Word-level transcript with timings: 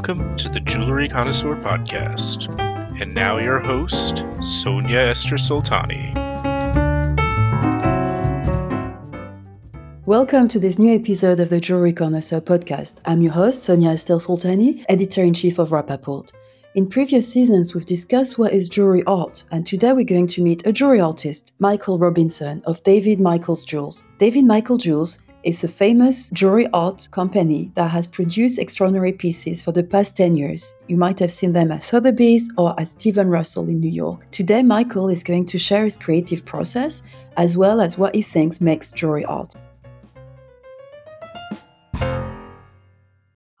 Welcome 0.00 0.34
to 0.38 0.48
the 0.48 0.60
Jewelry 0.60 1.10
Connoisseur 1.10 1.56
Podcast. 1.56 2.48
And 3.02 3.14
now 3.14 3.36
your 3.36 3.60
host, 3.60 4.24
Sonia 4.42 4.96
Esther 4.96 5.36
Soltani. 5.36 6.14
Welcome 10.06 10.48
to 10.48 10.58
this 10.58 10.78
new 10.78 10.94
episode 10.94 11.38
of 11.38 11.50
the 11.50 11.60
Jewelry 11.60 11.92
Connoisseur 11.92 12.40
Podcast. 12.40 13.02
I'm 13.04 13.20
your 13.20 13.32
host, 13.32 13.62
Sonia 13.62 13.90
Esther 13.90 14.14
Soltani, 14.14 14.86
editor 14.88 15.22
in 15.22 15.34
chief 15.34 15.58
of 15.58 15.68
Rapaport. 15.68 16.32
In 16.74 16.88
previous 16.88 17.30
seasons, 17.30 17.74
we've 17.74 17.84
discussed 17.84 18.38
what 18.38 18.54
is 18.54 18.70
jewelry 18.70 19.04
art, 19.04 19.44
and 19.50 19.66
today 19.66 19.92
we're 19.92 20.04
going 20.06 20.28
to 20.28 20.42
meet 20.42 20.66
a 20.66 20.72
jewelry 20.72 21.00
artist, 21.00 21.52
Michael 21.58 21.98
Robinson 21.98 22.62
of 22.64 22.82
David 22.84 23.20
Michaels 23.20 23.66
Jewels. 23.66 24.02
David 24.16 24.46
Michael 24.46 24.78
Jewels 24.78 25.18
is 25.42 25.64
a 25.64 25.68
famous 25.68 26.30
jewelry 26.30 26.68
art 26.72 27.08
company 27.10 27.70
that 27.74 27.90
has 27.90 28.06
produced 28.06 28.58
extraordinary 28.58 29.12
pieces 29.12 29.62
for 29.62 29.72
the 29.72 29.82
past 29.82 30.16
10 30.16 30.36
years. 30.36 30.74
You 30.88 30.96
might 30.96 31.18
have 31.18 31.30
seen 31.30 31.52
them 31.52 31.72
at 31.72 31.84
Sotheby's 31.84 32.52
or 32.58 32.78
at 32.78 32.88
Stephen 32.88 33.28
Russell 33.28 33.68
in 33.68 33.80
New 33.80 33.90
York. 33.90 34.30
Today, 34.30 34.62
Michael 34.62 35.08
is 35.08 35.22
going 35.22 35.46
to 35.46 35.58
share 35.58 35.84
his 35.84 35.96
creative 35.96 36.44
process 36.44 37.02
as 37.36 37.56
well 37.56 37.80
as 37.80 37.96
what 37.96 38.14
he 38.14 38.22
thinks 38.22 38.60
makes 38.60 38.92
jewelry 38.92 39.24
art. 39.24 39.54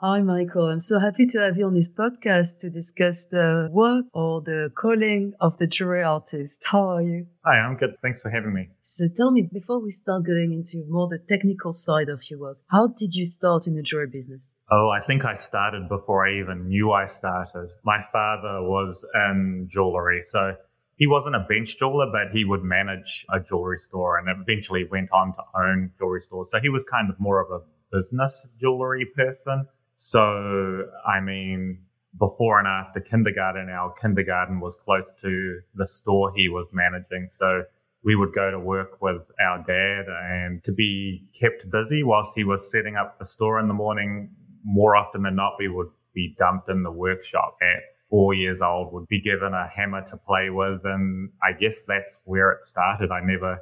Hi, 0.02 0.22
Michael. 0.22 0.70
I'm 0.70 0.80
so 0.80 0.98
happy 0.98 1.26
to 1.26 1.40
have 1.40 1.58
you 1.58 1.66
on 1.66 1.74
this 1.74 1.90
podcast 1.90 2.60
to 2.60 2.70
discuss 2.70 3.26
the 3.26 3.68
work 3.70 4.06
or 4.14 4.40
the 4.40 4.70
calling 4.74 5.34
of 5.40 5.58
the 5.58 5.66
jewelry 5.66 6.02
artist. 6.02 6.64
How 6.66 6.88
are 6.88 7.02
you? 7.02 7.26
Hi, 7.44 7.58
I'm 7.58 7.76
good. 7.76 7.90
Thanks 8.00 8.22
for 8.22 8.30
having 8.30 8.54
me. 8.54 8.70
So 8.78 9.08
tell 9.14 9.30
me, 9.30 9.42
before 9.52 9.78
we 9.78 9.90
start 9.90 10.24
going 10.24 10.54
into 10.54 10.86
more 10.88 11.06
the 11.06 11.18
technical 11.18 11.74
side 11.74 12.08
of 12.08 12.22
your 12.30 12.40
work, 12.40 12.56
how 12.70 12.86
did 12.86 13.12
you 13.12 13.26
start 13.26 13.66
in 13.66 13.74
the 13.74 13.82
jewelry 13.82 14.06
business? 14.06 14.50
Oh, 14.70 14.88
I 14.88 15.04
think 15.04 15.26
I 15.26 15.34
started 15.34 15.86
before 15.86 16.26
I 16.26 16.40
even 16.40 16.68
knew 16.68 16.92
I 16.92 17.04
started. 17.04 17.68
My 17.84 18.02
father 18.10 18.62
was 18.62 19.04
in 19.14 19.68
jewelry, 19.70 20.22
so 20.22 20.54
he 20.96 21.08
wasn't 21.08 21.36
a 21.36 21.44
bench 21.46 21.78
jeweler, 21.78 22.06
but 22.10 22.34
he 22.34 22.46
would 22.46 22.62
manage 22.62 23.26
a 23.30 23.38
jewelry 23.38 23.78
store 23.78 24.16
and 24.16 24.28
eventually 24.30 24.88
went 24.90 25.10
on 25.12 25.34
to 25.34 25.42
own 25.54 25.90
jewelry 25.98 26.22
stores. 26.22 26.48
So 26.52 26.58
he 26.58 26.70
was 26.70 26.84
kind 26.90 27.10
of 27.10 27.20
more 27.20 27.38
of 27.38 27.50
a 27.50 27.60
business 27.94 28.48
jewelry 28.58 29.04
person. 29.14 29.66
So, 30.02 30.86
I 31.06 31.20
mean, 31.20 31.80
before 32.18 32.58
and 32.58 32.66
after 32.66 33.00
kindergarten, 33.00 33.68
our 33.68 33.92
kindergarten 33.92 34.58
was 34.58 34.74
close 34.74 35.12
to 35.20 35.60
the 35.74 35.86
store 35.86 36.32
he 36.34 36.48
was 36.48 36.68
managing. 36.72 37.28
So 37.28 37.64
we 38.02 38.16
would 38.16 38.32
go 38.32 38.50
to 38.50 38.58
work 38.58 39.02
with 39.02 39.20
our 39.38 39.58
dad 39.58 40.06
and 40.08 40.64
to 40.64 40.72
be 40.72 41.28
kept 41.38 41.70
busy 41.70 42.02
whilst 42.02 42.32
he 42.34 42.44
was 42.44 42.70
setting 42.70 42.96
up 42.96 43.18
the 43.18 43.26
store 43.26 43.60
in 43.60 43.68
the 43.68 43.74
morning. 43.74 44.30
More 44.64 44.96
often 44.96 45.22
than 45.22 45.36
not, 45.36 45.56
we 45.58 45.68
would 45.68 45.90
be 46.14 46.34
dumped 46.38 46.70
in 46.70 46.82
the 46.82 46.90
workshop 46.90 47.58
at 47.60 47.82
four 48.08 48.32
years 48.32 48.62
old, 48.62 48.94
would 48.94 49.06
be 49.06 49.20
given 49.20 49.52
a 49.52 49.68
hammer 49.68 50.02
to 50.06 50.16
play 50.16 50.48
with. 50.48 50.80
And 50.82 51.28
I 51.42 51.52
guess 51.52 51.84
that's 51.84 52.20
where 52.24 52.52
it 52.52 52.64
started. 52.64 53.10
I 53.10 53.20
never 53.22 53.58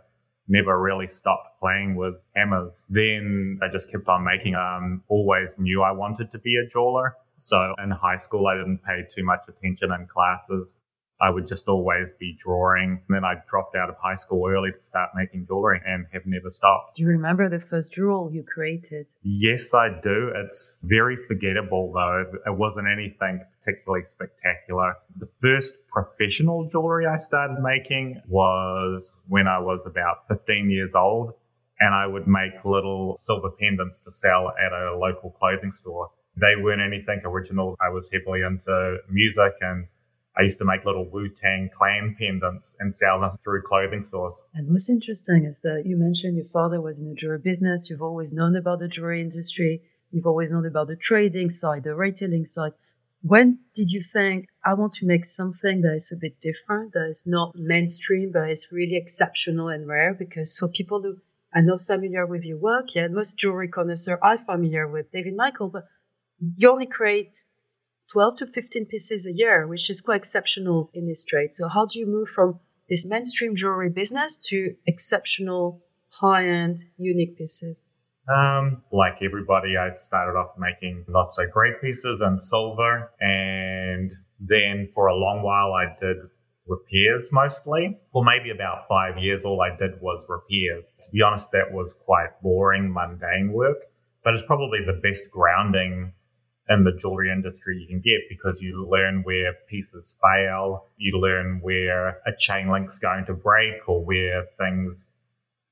never 0.48 0.80
really 0.80 1.06
stopped 1.06 1.60
playing 1.60 1.94
with 1.96 2.14
hammers. 2.34 2.86
Then 2.88 3.60
I 3.62 3.68
just 3.68 3.90
kept 3.90 4.08
on 4.08 4.24
making. 4.24 4.54
Um, 4.54 5.02
always 5.08 5.54
knew 5.58 5.82
I 5.82 5.92
wanted 5.92 6.32
to 6.32 6.38
be 6.38 6.56
a 6.56 6.66
jeweler. 6.66 7.14
So 7.36 7.74
in 7.82 7.90
high 7.90 8.16
school, 8.16 8.46
I 8.46 8.56
didn't 8.56 8.78
pay 8.78 9.06
too 9.14 9.24
much 9.24 9.42
attention 9.48 9.92
in 9.92 10.06
classes. 10.06 10.76
I 11.20 11.30
would 11.30 11.48
just 11.48 11.66
always 11.68 12.10
be 12.18 12.36
drawing. 12.38 13.02
And 13.08 13.16
then 13.16 13.24
I 13.24 13.34
dropped 13.48 13.74
out 13.74 13.88
of 13.88 13.96
high 14.00 14.14
school 14.14 14.48
early 14.48 14.70
to 14.72 14.80
start 14.80 15.10
making 15.14 15.46
jewelry 15.46 15.80
and 15.84 16.06
have 16.12 16.26
never 16.26 16.50
stopped. 16.50 16.96
Do 16.96 17.02
you 17.02 17.08
remember 17.08 17.48
the 17.48 17.60
first 17.60 17.92
jewel 17.92 18.30
you 18.32 18.42
created? 18.42 19.06
Yes, 19.22 19.74
I 19.74 19.88
do. 20.00 20.32
It's 20.34 20.84
very 20.86 21.16
forgettable 21.16 21.92
though. 21.92 22.24
It 22.46 22.56
wasn't 22.56 22.86
anything 22.88 23.44
particularly 23.58 24.04
spectacular. 24.04 24.94
The 25.18 25.28
first 25.40 25.74
professional 25.88 26.68
jewelry 26.68 27.06
I 27.06 27.16
started 27.16 27.60
making 27.60 28.22
was 28.28 29.18
when 29.26 29.48
I 29.48 29.58
was 29.58 29.86
about 29.86 30.28
15 30.28 30.70
years 30.70 30.94
old 30.94 31.34
and 31.80 31.94
I 31.94 32.06
would 32.06 32.26
make 32.26 32.64
little 32.64 33.16
silver 33.16 33.50
pendants 33.50 34.00
to 34.00 34.10
sell 34.10 34.52
at 34.64 34.72
a 34.72 34.96
local 34.96 35.30
clothing 35.30 35.72
store. 35.72 36.10
They 36.36 36.54
weren't 36.60 36.80
anything 36.80 37.20
original. 37.24 37.76
I 37.80 37.88
was 37.88 38.08
heavily 38.12 38.42
into 38.42 38.98
music 39.10 39.54
and 39.60 39.86
I 40.38 40.42
used 40.42 40.58
to 40.58 40.64
make 40.64 40.84
little 40.84 41.08
Wu 41.10 41.28
Tang 41.28 41.68
clan 41.74 42.14
pendants 42.16 42.76
and 42.78 42.94
sell 42.94 43.20
them 43.20 43.36
through 43.42 43.62
clothing 43.62 44.02
stores. 44.02 44.40
And 44.54 44.70
what's 44.70 44.88
interesting 44.88 45.44
is 45.44 45.60
that 45.60 45.82
you 45.84 45.96
mentioned 45.96 46.36
your 46.36 46.46
father 46.46 46.80
was 46.80 47.00
in 47.00 47.08
the 47.08 47.14
jewelry 47.14 47.40
business. 47.40 47.90
You've 47.90 48.02
always 48.02 48.32
known 48.32 48.54
about 48.54 48.78
the 48.78 48.86
jewelry 48.86 49.20
industry. 49.20 49.82
You've 50.12 50.26
always 50.26 50.52
known 50.52 50.64
about 50.64 50.86
the 50.86 50.96
trading 50.96 51.50
side, 51.50 51.82
the 51.82 51.94
retailing 51.94 52.46
side. 52.46 52.72
When 53.22 53.58
did 53.74 53.90
you 53.90 54.00
think, 54.00 54.46
I 54.64 54.74
want 54.74 54.92
to 54.94 55.06
make 55.06 55.24
something 55.24 55.80
that 55.80 55.94
is 55.94 56.12
a 56.12 56.20
bit 56.20 56.40
different, 56.40 56.92
that 56.92 57.08
is 57.08 57.24
not 57.26 57.56
mainstream, 57.56 58.30
but 58.32 58.48
is 58.48 58.70
really 58.72 58.96
exceptional 58.96 59.68
and 59.68 59.88
rare? 59.88 60.14
Because 60.14 60.56
for 60.56 60.68
people 60.68 61.02
who 61.02 61.16
are 61.52 61.62
not 61.62 61.80
familiar 61.80 62.26
with 62.26 62.44
your 62.44 62.58
work, 62.58 62.94
yeah, 62.94 63.08
most 63.08 63.36
jewelry 63.36 63.66
connoisseurs 63.66 64.20
are 64.22 64.38
familiar 64.38 64.86
with 64.86 65.10
David 65.10 65.34
Michael, 65.34 65.68
but 65.68 65.86
you 66.56 66.70
only 66.70 66.86
create 66.86 67.42
12 68.10 68.36
to 68.36 68.46
15 68.46 68.86
pieces 68.86 69.26
a 69.26 69.32
year, 69.32 69.66
which 69.66 69.90
is 69.90 70.00
quite 70.00 70.16
exceptional 70.16 70.90
in 70.94 71.06
this 71.06 71.24
trade. 71.24 71.52
So, 71.52 71.68
how 71.68 71.86
do 71.86 71.98
you 71.98 72.06
move 72.06 72.28
from 72.28 72.60
this 72.88 73.04
mainstream 73.04 73.54
jewelry 73.54 73.90
business 73.90 74.36
to 74.44 74.74
exceptional, 74.86 75.82
high 76.20 76.48
end, 76.48 76.78
unique 76.96 77.36
pieces? 77.36 77.84
Um, 78.28 78.82
like 78.92 79.22
everybody, 79.22 79.76
I 79.76 79.94
started 79.96 80.38
off 80.38 80.52
making 80.58 81.04
not 81.08 81.34
so 81.34 81.46
great 81.46 81.80
pieces 81.80 82.20
in 82.20 82.40
silver. 82.40 83.10
And 83.20 84.12
then 84.38 84.88
for 84.94 85.06
a 85.06 85.14
long 85.14 85.42
while, 85.42 85.72
I 85.72 85.96
did 85.98 86.16
repairs 86.66 87.30
mostly. 87.32 87.98
For 88.12 88.22
maybe 88.22 88.50
about 88.50 88.86
five 88.88 89.16
years, 89.18 89.42
all 89.44 89.60
I 89.62 89.74
did 89.76 90.00
was 90.00 90.26
repairs. 90.28 90.94
To 91.04 91.10
be 91.10 91.22
honest, 91.22 91.50
that 91.52 91.72
was 91.72 91.94
quite 92.04 92.40
boring, 92.42 92.92
mundane 92.92 93.52
work, 93.52 93.84
but 94.22 94.34
it's 94.34 94.44
probably 94.46 94.80
the 94.84 95.00
best 95.02 95.30
grounding 95.30 96.12
in 96.68 96.84
the 96.84 96.92
jewelry 96.92 97.30
industry 97.30 97.78
you 97.78 97.86
can 97.86 98.00
get 98.00 98.20
because 98.28 98.60
you 98.60 98.86
learn 98.86 99.22
where 99.22 99.54
pieces 99.68 100.16
fail, 100.22 100.86
you 100.96 101.18
learn 101.18 101.60
where 101.62 102.18
a 102.26 102.32
chain 102.38 102.70
link's 102.70 102.98
going 102.98 103.24
to 103.26 103.34
break 103.34 103.88
or 103.88 104.04
where 104.04 104.44
things 104.58 105.10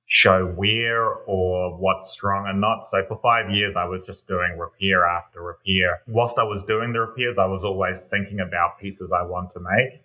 show 0.06 0.54
wear 0.56 1.04
or 1.04 1.76
what's 1.76 2.12
strong 2.12 2.46
and 2.46 2.60
not. 2.60 2.86
So 2.86 3.04
for 3.06 3.18
five 3.22 3.50
years, 3.50 3.74
I 3.76 3.84
was 3.84 4.04
just 4.04 4.28
doing 4.28 4.56
repair 4.56 5.04
after 5.04 5.42
repair. 5.42 6.00
Whilst 6.06 6.38
I 6.38 6.44
was 6.44 6.62
doing 6.62 6.92
the 6.92 7.00
repairs, 7.00 7.36
I 7.38 7.46
was 7.46 7.64
always 7.64 8.00
thinking 8.02 8.40
about 8.40 8.78
pieces 8.78 9.10
I 9.12 9.22
want 9.22 9.50
to 9.54 9.60
make. 9.60 10.02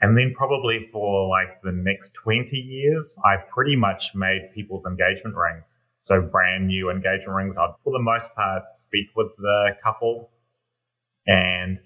And 0.00 0.16
then 0.16 0.32
probably 0.34 0.88
for 0.92 1.28
like 1.28 1.60
the 1.62 1.72
next 1.72 2.14
20 2.14 2.56
years, 2.56 3.16
I 3.24 3.36
pretty 3.36 3.76
much 3.76 4.14
made 4.14 4.50
people's 4.54 4.84
engagement 4.84 5.36
rings. 5.36 5.76
So 6.06 6.20
brand 6.20 6.68
new 6.68 6.88
engagement 6.88 7.34
rings, 7.34 7.56
I'd 7.58 7.74
for 7.82 7.92
the 7.92 7.98
most 8.00 8.32
part 8.36 8.62
speak 8.74 9.08
with 9.16 9.26
the 9.38 9.70
couple 9.82 10.30
and 11.26 11.80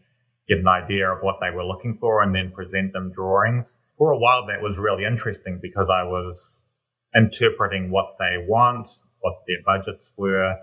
get 0.46 0.58
an 0.58 0.68
idea 0.68 1.10
of 1.10 1.22
what 1.22 1.36
they 1.40 1.48
were 1.48 1.64
looking 1.64 1.96
for 1.96 2.22
and 2.22 2.34
then 2.34 2.52
present 2.52 2.92
them 2.92 3.12
drawings. 3.12 3.78
For 3.96 4.10
a 4.10 4.18
while, 4.18 4.46
that 4.46 4.60
was 4.60 4.76
really 4.76 5.06
interesting 5.06 5.58
because 5.62 5.88
I 5.90 6.02
was 6.02 6.66
interpreting 7.16 7.90
what 7.90 8.16
they 8.18 8.44
want, 8.46 8.90
what 9.20 9.36
their 9.48 9.56
budgets 9.64 10.10
were, 10.18 10.54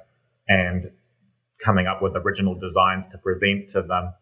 and 0.47 0.91
coming 1.59 1.87
up 1.87 2.03
with 2.03 2.15
original 2.15 2.53
designs 2.53 3.07
to 3.07 3.17
present 3.17 3.69
to 3.71 3.81
them. 3.81 4.13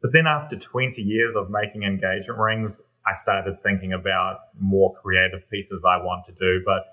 But 0.00 0.12
then 0.12 0.26
after 0.26 0.56
20 0.56 1.00
years 1.00 1.36
of 1.36 1.50
making 1.50 1.84
engagement 1.84 2.40
rings, 2.40 2.82
I 3.06 3.14
started 3.14 3.62
thinking 3.62 3.92
about 3.92 4.40
more 4.58 4.92
creative 5.00 5.48
pieces 5.48 5.82
I 5.86 5.98
want 5.98 6.24
to 6.26 6.32
do. 6.32 6.64
But 6.66 6.91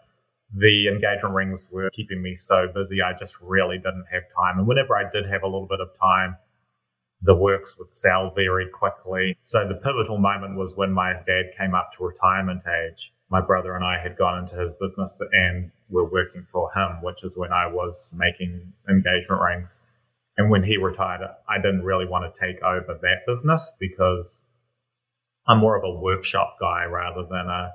the 0.55 0.87
engagement 0.87 1.35
rings 1.35 1.67
were 1.71 1.89
keeping 1.91 2.21
me 2.21 2.35
so 2.35 2.67
busy, 2.73 3.01
I 3.01 3.13
just 3.17 3.39
really 3.41 3.77
didn't 3.77 4.05
have 4.11 4.23
time. 4.35 4.59
And 4.59 4.67
whenever 4.67 4.95
I 4.95 5.03
did 5.11 5.25
have 5.29 5.43
a 5.43 5.47
little 5.47 5.67
bit 5.67 5.79
of 5.79 5.89
time, 5.99 6.37
the 7.21 7.35
works 7.35 7.77
would 7.77 7.93
sell 7.93 8.31
very 8.33 8.67
quickly. 8.67 9.37
So 9.43 9.67
the 9.67 9.75
pivotal 9.75 10.17
moment 10.17 10.57
was 10.57 10.75
when 10.75 10.91
my 10.91 11.13
dad 11.13 11.51
came 11.57 11.75
up 11.75 11.91
to 11.93 12.05
retirement 12.05 12.63
age. 12.67 13.13
My 13.29 13.41
brother 13.41 13.75
and 13.75 13.83
I 13.83 13.99
had 14.01 14.17
gone 14.17 14.39
into 14.39 14.55
his 14.55 14.73
business 14.73 15.21
and 15.31 15.71
were 15.89 16.09
working 16.09 16.47
for 16.51 16.71
him, 16.73 17.01
which 17.03 17.23
is 17.23 17.35
when 17.35 17.51
I 17.51 17.67
was 17.67 18.11
making 18.15 18.73
engagement 18.89 19.41
rings. 19.41 19.79
And 20.37 20.49
when 20.49 20.63
he 20.63 20.77
retired, 20.77 21.21
I 21.47 21.57
didn't 21.57 21.83
really 21.83 22.07
want 22.07 22.33
to 22.33 22.39
take 22.39 22.63
over 22.63 22.97
that 23.01 23.25
business 23.27 23.73
because 23.79 24.41
I'm 25.45 25.59
more 25.59 25.75
of 25.75 25.83
a 25.83 25.99
workshop 25.99 26.57
guy 26.59 26.85
rather 26.85 27.23
than 27.23 27.47
a 27.47 27.73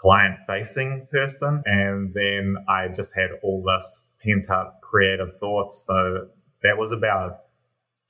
client 0.00 0.38
facing 0.46 1.06
person. 1.10 1.62
And 1.66 2.14
then 2.14 2.56
I 2.68 2.88
just 2.88 3.14
had 3.14 3.30
all 3.42 3.62
this 3.62 4.06
pent 4.24 4.50
up 4.50 4.80
creative 4.80 5.36
thoughts. 5.38 5.84
So 5.86 6.28
that 6.62 6.78
was 6.78 6.92
about 6.92 7.40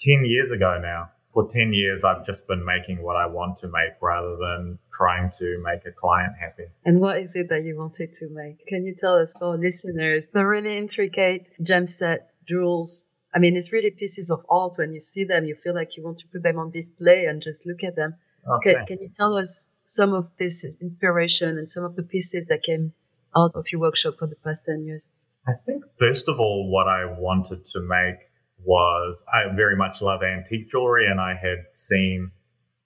10 0.00 0.24
years 0.24 0.50
ago 0.50 0.78
now. 0.80 1.10
For 1.32 1.48
10 1.48 1.72
years, 1.72 2.02
I've 2.02 2.26
just 2.26 2.48
been 2.48 2.64
making 2.64 3.02
what 3.02 3.14
I 3.14 3.26
want 3.26 3.58
to 3.58 3.68
make 3.68 3.92
rather 4.02 4.36
than 4.36 4.80
trying 4.92 5.30
to 5.38 5.62
make 5.64 5.86
a 5.86 5.92
client 5.92 6.32
happy. 6.40 6.64
And 6.84 7.00
what 7.00 7.18
is 7.18 7.36
it 7.36 7.48
that 7.50 7.62
you 7.62 7.76
wanted 7.78 8.12
to 8.14 8.28
make? 8.30 8.66
Can 8.66 8.84
you 8.84 8.96
tell 8.98 9.14
us 9.14 9.32
for 9.38 9.56
listeners 9.56 10.30
the 10.30 10.44
really 10.44 10.76
intricate 10.76 11.50
gem 11.62 11.86
set 11.86 12.32
jewels 12.48 13.12
I 13.34 13.38
mean, 13.38 13.56
it's 13.56 13.72
really 13.72 13.90
pieces 13.90 14.30
of 14.30 14.44
art. 14.50 14.74
When 14.76 14.92
you 14.92 15.00
see 15.00 15.24
them, 15.24 15.44
you 15.44 15.54
feel 15.54 15.74
like 15.74 15.96
you 15.96 16.02
want 16.02 16.18
to 16.18 16.28
put 16.28 16.42
them 16.42 16.58
on 16.58 16.70
display 16.70 17.26
and 17.26 17.40
just 17.40 17.66
look 17.66 17.84
at 17.84 17.94
them. 17.94 18.16
Okay. 18.56 18.74
Can, 18.74 18.86
can 18.86 18.98
you 19.00 19.08
tell 19.12 19.36
us 19.36 19.68
some 19.90 20.14
of 20.14 20.30
this 20.38 20.64
inspiration 20.80 21.58
and 21.58 21.68
some 21.68 21.82
of 21.82 21.96
the 21.96 22.02
pieces 22.04 22.46
that 22.46 22.62
came 22.62 22.92
out 23.36 23.50
of 23.56 23.64
your 23.72 23.80
workshop 23.80 24.14
for 24.16 24.28
the 24.28 24.36
past 24.36 24.66
10 24.66 24.84
years? 24.84 25.10
I 25.48 25.54
think, 25.66 25.82
first 25.98 26.28
of 26.28 26.38
all, 26.38 26.70
what 26.70 26.86
I 26.86 27.06
wanted 27.06 27.66
to 27.66 27.80
make 27.80 28.30
was 28.64 29.24
I 29.26 29.52
very 29.56 29.76
much 29.76 30.00
love 30.00 30.22
antique 30.22 30.70
jewelry, 30.70 31.06
and 31.10 31.20
I 31.20 31.34
had 31.34 31.64
seen 31.74 32.30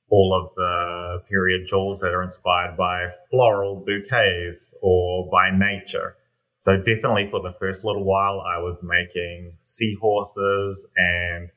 all 0.08 0.32
of 0.32 0.54
the 0.54 1.22
period 1.28 1.66
jewels 1.66 2.00
that 2.00 2.14
are 2.14 2.22
inspired 2.22 2.74
by 2.78 3.08
floral 3.30 3.84
bouquets 3.84 4.72
or 4.80 5.28
by 5.30 5.50
nature. 5.50 6.16
So 6.56 6.78
definitely 6.78 7.28
for 7.30 7.42
the 7.42 7.52
first 7.58 7.84
little 7.84 8.04
while, 8.04 8.40
I 8.40 8.58
was 8.62 8.82
making 8.82 9.52
seahorses 9.58 10.88
and 10.96 11.50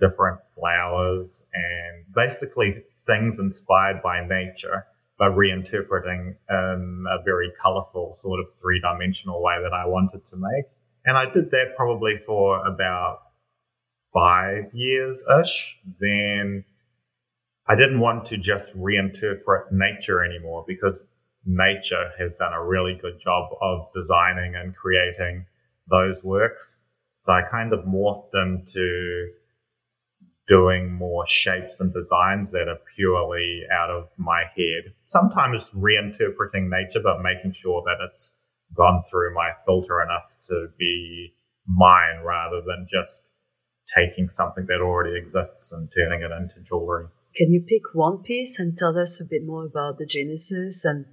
different 0.00 0.40
flowers 0.56 1.44
and 1.54 2.04
basically 2.12 2.82
things 3.08 3.40
inspired 3.40 4.02
by 4.02 4.24
nature, 4.24 4.86
but 5.18 5.32
reinterpreting 5.32 6.36
in 6.48 7.04
a 7.10 7.22
very 7.24 7.50
colorful 7.60 8.14
sort 8.20 8.38
of 8.38 8.46
three 8.60 8.80
dimensional 8.80 9.42
way 9.42 9.56
that 9.62 9.72
I 9.72 9.86
wanted 9.86 10.24
to 10.26 10.36
make. 10.36 10.66
And 11.04 11.16
I 11.16 11.24
did 11.24 11.50
that 11.50 11.74
probably 11.76 12.18
for 12.18 12.64
about 12.64 13.22
five 14.12 14.72
years 14.72 15.22
ish. 15.42 15.78
Then 15.98 16.64
I 17.66 17.74
didn't 17.74 18.00
want 18.00 18.26
to 18.26 18.36
just 18.36 18.78
reinterpret 18.78 19.72
nature 19.72 20.24
anymore 20.24 20.64
because 20.66 21.06
nature 21.44 22.10
has 22.18 22.34
done 22.34 22.52
a 22.52 22.64
really 22.64 22.98
good 23.00 23.18
job 23.18 23.50
of 23.60 23.92
designing 23.92 24.54
and 24.54 24.76
creating 24.76 25.46
those 25.88 26.22
works. 26.22 26.76
So 27.24 27.32
I 27.32 27.42
kind 27.42 27.72
of 27.72 27.84
morphed 27.84 28.34
into 28.34 29.30
doing 30.48 30.92
more 30.92 31.26
shapes 31.26 31.80
and 31.80 31.92
designs 31.92 32.50
that 32.52 32.68
are 32.68 32.78
purely 32.96 33.62
out 33.72 33.90
of 33.90 34.10
my 34.16 34.44
head. 34.56 34.94
Sometimes 35.04 35.70
reinterpreting 35.70 36.70
nature, 36.70 37.00
but 37.02 37.22
making 37.22 37.52
sure 37.52 37.82
that 37.84 37.98
it's 38.08 38.34
gone 38.74 39.02
through 39.08 39.34
my 39.34 39.50
filter 39.66 40.02
enough 40.02 40.34
to 40.48 40.68
be 40.78 41.34
mine 41.66 42.24
rather 42.24 42.62
than 42.62 42.86
just 42.90 43.28
taking 43.94 44.28
something 44.28 44.66
that 44.66 44.80
already 44.80 45.16
exists 45.16 45.72
and 45.72 45.90
turning 45.94 46.22
it 46.22 46.30
into 46.32 46.60
jewelry. 46.60 47.06
Can 47.34 47.52
you 47.52 47.60
pick 47.60 47.94
one 47.94 48.18
piece 48.18 48.58
and 48.58 48.76
tell 48.76 48.98
us 48.98 49.20
a 49.20 49.24
bit 49.24 49.44
more 49.44 49.66
about 49.66 49.98
the 49.98 50.06
genesis 50.06 50.84
and 50.84 51.06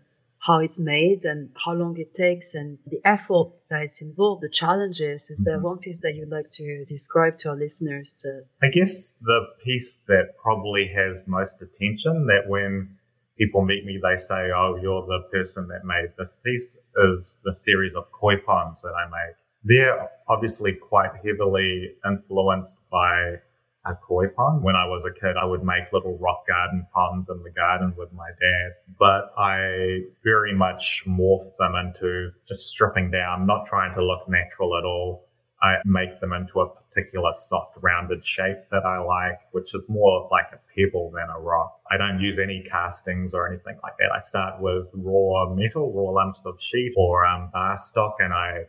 how 0.45 0.59
it's 0.59 0.79
made 0.79 1.25
and 1.25 1.49
how 1.65 1.73
long 1.73 1.97
it 1.97 2.13
takes 2.13 2.53
and 2.53 2.77
the 2.87 2.99
effort 3.03 3.49
that 3.69 3.83
is 3.83 4.01
involved, 4.01 4.41
the 4.43 4.49
challenges? 4.49 5.29
Is 5.29 5.39
mm-hmm. 5.39 5.49
there 5.49 5.59
one 5.59 5.77
piece 5.77 5.99
that 5.99 6.15
you'd 6.15 6.29
like 6.29 6.49
to 6.51 6.85
describe 6.85 7.37
to 7.39 7.49
our 7.49 7.55
listeners? 7.55 8.13
To... 8.21 8.41
I 8.61 8.67
guess 8.67 9.15
the 9.21 9.47
piece 9.63 10.01
that 10.07 10.37
probably 10.41 10.91
has 10.95 11.23
most 11.25 11.55
attention 11.61 12.27
that 12.27 12.43
when 12.47 12.97
people 13.37 13.63
meet 13.63 13.85
me, 13.85 13.99
they 14.01 14.17
say, 14.17 14.49
Oh, 14.55 14.77
you're 14.81 15.05
the 15.05 15.21
person 15.31 15.67
that 15.69 15.83
made 15.83 16.11
this 16.17 16.37
piece 16.45 16.77
is 17.09 17.35
the 17.43 17.53
series 17.53 17.93
of 17.95 18.11
koi 18.11 18.37
ponds 18.37 18.81
that 18.81 18.93
I 18.93 19.05
make 19.09 19.35
they're 19.65 20.09
obviously 20.27 20.73
quite 20.73 21.09
heavily 21.25 21.95
influenced 22.05 22.77
by 22.91 23.37
a 23.85 23.95
koi 23.95 24.27
pond. 24.27 24.63
When 24.63 24.75
I 24.75 24.85
was 24.85 25.03
a 25.05 25.19
kid, 25.19 25.35
I 25.41 25.45
would 25.45 25.63
make 25.63 25.91
little 25.93 26.17
rock 26.17 26.47
garden 26.47 26.87
ponds 26.93 27.29
in 27.29 27.43
the 27.43 27.51
garden 27.51 27.93
with 27.97 28.11
my 28.13 28.29
dad, 28.39 28.73
but 28.99 29.31
I 29.37 30.01
very 30.23 30.55
much 30.55 31.03
morphed 31.07 31.57
them 31.57 31.75
into 31.75 32.31
just 32.47 32.67
stripping 32.69 33.11
down, 33.11 33.45
not 33.45 33.67
trying 33.67 33.93
to 33.95 34.03
look 34.03 34.27
natural 34.27 34.77
at 34.77 34.83
all. 34.83 35.27
I 35.61 35.77
make 35.85 36.19
them 36.19 36.33
into 36.33 36.59
a 36.59 36.69
particular 36.69 37.31
soft 37.33 37.77
rounded 37.81 38.25
shape 38.25 38.57
that 38.71 38.85
I 38.85 38.99
like, 38.99 39.39
which 39.51 39.73
is 39.73 39.83
more 39.87 40.27
like 40.31 40.47
a 40.51 40.59
pebble 40.75 41.11
than 41.11 41.27
a 41.29 41.39
rock. 41.39 41.79
I 41.89 41.97
don't 41.97 42.19
use 42.19 42.39
any 42.39 42.61
castings 42.69 43.33
or 43.33 43.47
anything 43.47 43.77
like 43.81 43.97
that. 43.97 44.11
I 44.13 44.19
start 44.19 44.61
with 44.61 44.87
raw 44.93 45.53
metal, 45.53 45.91
raw 45.93 46.11
lumps 46.11 46.41
of 46.45 46.61
sheet 46.61 46.93
or 46.97 47.25
um, 47.25 47.49
bar 47.53 47.77
stock, 47.77 48.17
and 48.19 48.33
I 48.33 48.65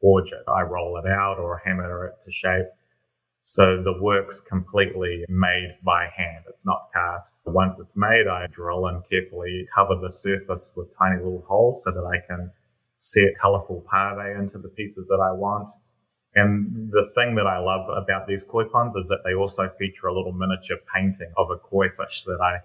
forge 0.00 0.32
it. 0.32 0.44
I 0.48 0.62
roll 0.62 0.98
it 0.98 1.08
out 1.08 1.38
or 1.38 1.62
hammer 1.64 2.06
it 2.06 2.24
to 2.24 2.32
shape. 2.32 2.66
So 3.48 3.80
the 3.80 3.96
work's 4.02 4.40
completely 4.40 5.24
made 5.28 5.78
by 5.84 6.08
hand. 6.16 6.46
It's 6.48 6.66
not 6.66 6.88
cast. 6.92 7.36
Once 7.44 7.78
it's 7.78 7.96
made, 7.96 8.26
I 8.26 8.48
drill 8.48 8.88
and 8.88 9.08
carefully 9.08 9.68
cover 9.72 9.94
the 9.94 10.10
surface 10.10 10.72
with 10.74 10.88
tiny 10.98 11.18
little 11.18 11.44
holes 11.46 11.84
so 11.84 11.92
that 11.92 12.04
I 12.04 12.26
can 12.26 12.50
set 12.98 13.38
colorful 13.40 13.86
pave 13.88 14.36
into 14.36 14.58
the 14.58 14.68
pieces 14.68 15.06
that 15.06 15.20
I 15.20 15.30
want. 15.30 15.68
And 16.34 16.90
the 16.90 17.12
thing 17.14 17.36
that 17.36 17.46
I 17.46 17.58
love 17.58 17.88
about 17.88 18.26
these 18.26 18.42
koi 18.42 18.64
ponds 18.64 18.96
is 18.96 19.06
that 19.06 19.20
they 19.24 19.34
also 19.34 19.70
feature 19.78 20.08
a 20.08 20.12
little 20.12 20.32
miniature 20.32 20.78
painting 20.92 21.32
of 21.36 21.48
a 21.52 21.56
koi 21.56 21.88
fish 21.90 22.24
that 22.24 22.40
I 22.42 22.58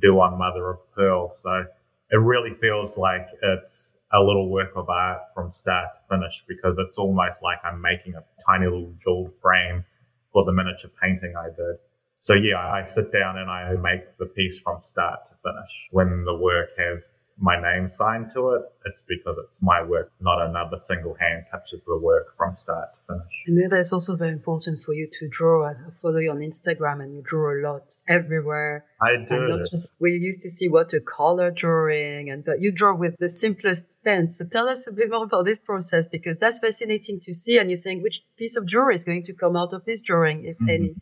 do 0.00 0.18
on 0.18 0.38
mother 0.38 0.70
of 0.70 0.78
pearl. 0.94 1.30
So 1.30 1.66
it 2.10 2.16
really 2.16 2.54
feels 2.54 2.96
like 2.96 3.26
it's 3.42 3.96
a 4.10 4.20
little 4.22 4.48
work 4.48 4.72
of 4.76 4.88
art 4.88 5.24
from 5.34 5.52
start 5.52 5.90
to 5.92 6.16
finish 6.16 6.42
because 6.48 6.76
it's 6.78 6.96
almost 6.96 7.42
like 7.42 7.58
I'm 7.62 7.82
making 7.82 8.14
a 8.14 8.24
tiny 8.46 8.64
little 8.64 8.94
jeweled 8.98 9.34
frame 9.42 9.84
for 10.32 10.44
the 10.44 10.52
miniature 10.52 10.90
painting 11.02 11.34
I 11.36 11.48
did. 11.48 11.76
So 12.20 12.34
yeah, 12.34 12.58
I 12.58 12.84
sit 12.84 13.12
down 13.12 13.36
and 13.38 13.50
I 13.50 13.74
make 13.74 14.16
the 14.18 14.26
piece 14.26 14.60
from 14.60 14.80
start 14.80 15.20
to 15.26 15.34
finish. 15.42 15.88
When 15.90 16.24
the 16.24 16.36
work 16.36 16.70
has 16.78 17.04
my 17.38 17.60
name 17.60 17.88
signed 17.88 18.30
to 18.34 18.50
it, 18.50 18.62
it's 18.86 19.02
because 19.02 19.36
it's 19.44 19.62
my 19.62 19.82
work, 19.82 20.12
not 20.20 20.40
another 20.40 20.78
single 20.78 21.14
hand 21.14 21.44
touches 21.50 21.80
the 21.86 21.96
work 21.96 22.36
from 22.36 22.54
start 22.56 22.88
to 22.94 23.00
finish. 23.06 23.34
And 23.46 23.58
then 23.58 23.78
it's 23.78 23.92
also 23.92 24.16
very 24.16 24.32
important 24.32 24.78
for 24.78 24.92
you 24.92 25.08
to 25.12 25.28
draw. 25.28 25.68
I 25.68 25.74
follow 25.90 26.18
you 26.18 26.30
on 26.30 26.38
Instagram 26.38 27.02
and 27.02 27.14
you 27.14 27.22
draw 27.22 27.52
a 27.52 27.60
lot 27.62 27.96
everywhere. 28.08 28.84
I 29.00 29.16
do. 29.16 29.34
And 29.34 29.48
not 29.48 29.70
just 29.70 29.96
we 30.00 30.12
used 30.12 30.40
to 30.42 30.50
see 30.50 30.68
watercolor 30.68 31.50
drawing 31.50 32.30
and 32.30 32.44
but 32.44 32.60
you 32.60 32.72
draw 32.72 32.94
with 32.94 33.16
the 33.18 33.28
simplest 33.28 33.98
pens. 34.04 34.38
So 34.38 34.44
tell 34.44 34.68
us 34.68 34.86
a 34.86 34.92
bit 34.92 35.10
more 35.10 35.24
about 35.24 35.44
this 35.44 35.58
process 35.58 36.06
because 36.08 36.38
that's 36.38 36.58
fascinating 36.58 37.20
to 37.20 37.34
see 37.34 37.58
and 37.58 37.70
you 37.70 37.76
think 37.76 38.02
which 38.02 38.22
piece 38.36 38.56
of 38.56 38.66
jewelry 38.66 38.94
is 38.94 39.04
going 39.04 39.22
to 39.24 39.32
come 39.32 39.56
out 39.56 39.72
of 39.72 39.84
this 39.84 40.02
drawing, 40.02 40.44
if 40.44 40.56
mm-hmm. 40.56 40.68
any. 40.68 40.94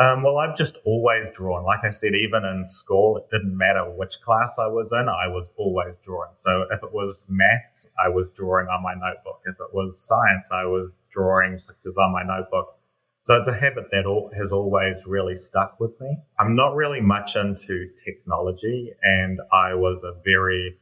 Um, 0.00 0.22
well, 0.22 0.38
I've 0.38 0.56
just 0.56 0.78
always 0.86 1.28
drawn. 1.28 1.62
Like 1.62 1.84
I 1.84 1.90
said, 1.90 2.14
even 2.14 2.42
in 2.42 2.66
school, 2.66 3.18
it 3.18 3.28
didn't 3.30 3.54
matter 3.54 3.84
which 3.84 4.18
class 4.24 4.58
I 4.58 4.66
was 4.66 4.88
in, 4.92 5.10
I 5.10 5.28
was 5.28 5.50
always 5.58 5.98
drawing. 5.98 6.30
So 6.36 6.64
if 6.70 6.82
it 6.82 6.90
was 6.90 7.26
maths, 7.28 7.90
I 8.02 8.08
was 8.08 8.30
drawing 8.30 8.68
on 8.68 8.82
my 8.82 8.94
notebook. 8.94 9.42
If 9.44 9.56
it 9.60 9.74
was 9.74 10.00
science, 10.00 10.48
I 10.50 10.64
was 10.64 10.98
drawing 11.10 11.60
pictures 11.68 11.96
on 11.98 12.12
my 12.12 12.22
notebook. 12.22 12.78
So 13.26 13.34
it's 13.34 13.48
a 13.48 13.52
habit 13.52 13.90
that 13.92 14.06
all, 14.06 14.30
has 14.34 14.52
always 14.52 15.04
really 15.06 15.36
stuck 15.36 15.78
with 15.78 16.00
me. 16.00 16.16
I'm 16.38 16.56
not 16.56 16.74
really 16.74 17.02
much 17.02 17.36
into 17.36 17.90
technology, 18.02 18.92
and 19.02 19.38
I 19.52 19.74
was 19.74 20.02
a 20.02 20.14
very 20.24 20.78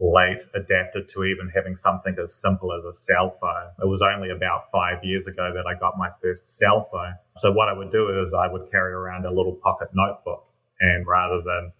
late 0.00 0.42
adapted 0.54 1.08
to 1.08 1.24
even 1.24 1.50
having 1.54 1.76
something 1.76 2.16
as 2.22 2.34
simple 2.34 2.72
as 2.72 2.84
a 2.84 2.94
cell 2.94 3.36
phone. 3.40 3.70
It 3.80 3.88
was 3.88 4.02
only 4.02 4.30
about 4.30 4.70
five 4.72 5.04
years 5.04 5.26
ago 5.26 5.52
that 5.54 5.66
I 5.66 5.78
got 5.78 5.96
my 5.96 6.10
first 6.20 6.50
cell 6.50 6.88
phone. 6.90 7.14
So 7.38 7.52
what 7.52 7.68
I 7.68 7.72
would 7.72 7.92
do 7.92 8.20
is 8.20 8.34
I 8.34 8.50
would 8.50 8.70
carry 8.70 8.92
around 8.92 9.24
a 9.24 9.30
little 9.30 9.58
pocket 9.62 9.88
notebook 9.94 10.46
and 10.80 11.06
rather 11.06 11.40
than 11.44 11.72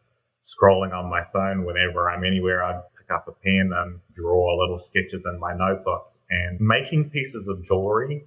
scrolling 0.44 0.92
on 0.92 1.10
my 1.10 1.24
phone 1.32 1.64
whenever 1.64 2.08
I'm 2.08 2.24
anywhere, 2.24 2.62
I'd 2.62 2.82
pick 2.96 3.10
up 3.10 3.26
a 3.26 3.32
pen 3.32 3.70
and 3.74 4.00
draw 4.14 4.60
little 4.60 4.78
sketches 4.78 5.22
in 5.24 5.40
my 5.40 5.54
notebook. 5.54 6.12
And 6.30 6.60
making 6.60 7.10
pieces 7.10 7.48
of 7.48 7.64
jewelry 7.64 8.26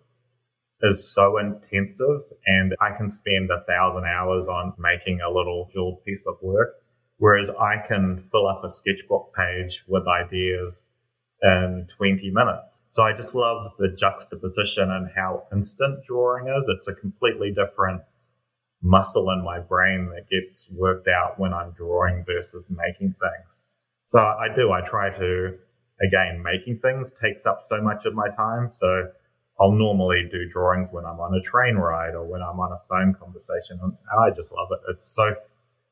is 0.82 1.10
so 1.10 1.38
intensive 1.40 2.22
and 2.46 2.76
I 2.80 2.92
can 2.92 3.10
spend 3.10 3.50
a 3.50 3.64
thousand 3.66 4.06
hours 4.06 4.48
on 4.48 4.74
making 4.78 5.22
a 5.22 5.30
little 5.30 5.70
jeweled 5.74 6.04
piece 6.06 6.24
of 6.28 6.36
work 6.42 6.76
Whereas 7.18 7.50
I 7.50 7.78
can 7.88 8.24
fill 8.32 8.48
up 8.48 8.64
a 8.64 8.72
sketchbook 8.72 9.34
page 9.36 9.84
with 9.88 10.04
ideas 10.08 10.84
in 11.42 11.88
20 11.96 12.32
minutes. 12.32 12.84
So 12.92 13.04
I 13.04 13.14
just 13.14 13.36
love 13.36 13.72
the 13.78 13.90
juxtaposition 13.90 14.92
and 14.92 15.10
how 15.16 15.44
instant 15.52 16.04
drawing 16.06 16.48
is. 16.48 16.64
It's 16.68 16.88
a 16.88 16.94
completely 16.94 17.52
different 17.52 18.02
muscle 18.82 19.32
in 19.32 19.44
my 19.44 19.60
brain 19.60 20.10
that 20.14 20.30
gets 20.30 20.70
worked 20.72 21.08
out 21.08 21.40
when 21.40 21.54
I'm 21.54 21.72
drawing 21.72 22.24
versus 22.26 22.66
making 22.70 23.16
things. 23.20 23.64
So 24.06 24.20
I 24.20 24.48
do, 24.56 24.72
I 24.72 24.82
try 24.82 25.10
to, 25.10 25.58
again, 26.02 26.44
making 26.44 26.80
things 26.80 27.12
takes 27.12 27.46
up 27.46 27.62
so 27.68 27.82
much 27.82 28.06
of 28.06 28.14
my 28.14 28.30
time. 28.30 28.70
So 28.74 29.10
I'll 29.60 29.72
normally 29.72 30.30
do 30.32 30.48
drawings 30.48 30.90
when 30.92 31.06
I'm 31.06 31.20
on 31.20 31.34
a 31.34 31.42
train 31.42 31.76
ride 31.76 32.14
or 32.14 32.26
when 32.26 32.42
I'm 32.42 32.60
on 32.60 32.72
a 32.72 32.80
phone 32.88 33.14
conversation. 33.14 33.80
And 33.82 33.94
I 34.20 34.30
just 34.36 34.52
love 34.52 34.70
it. 34.72 34.80
It's 34.92 35.08
so 35.08 35.36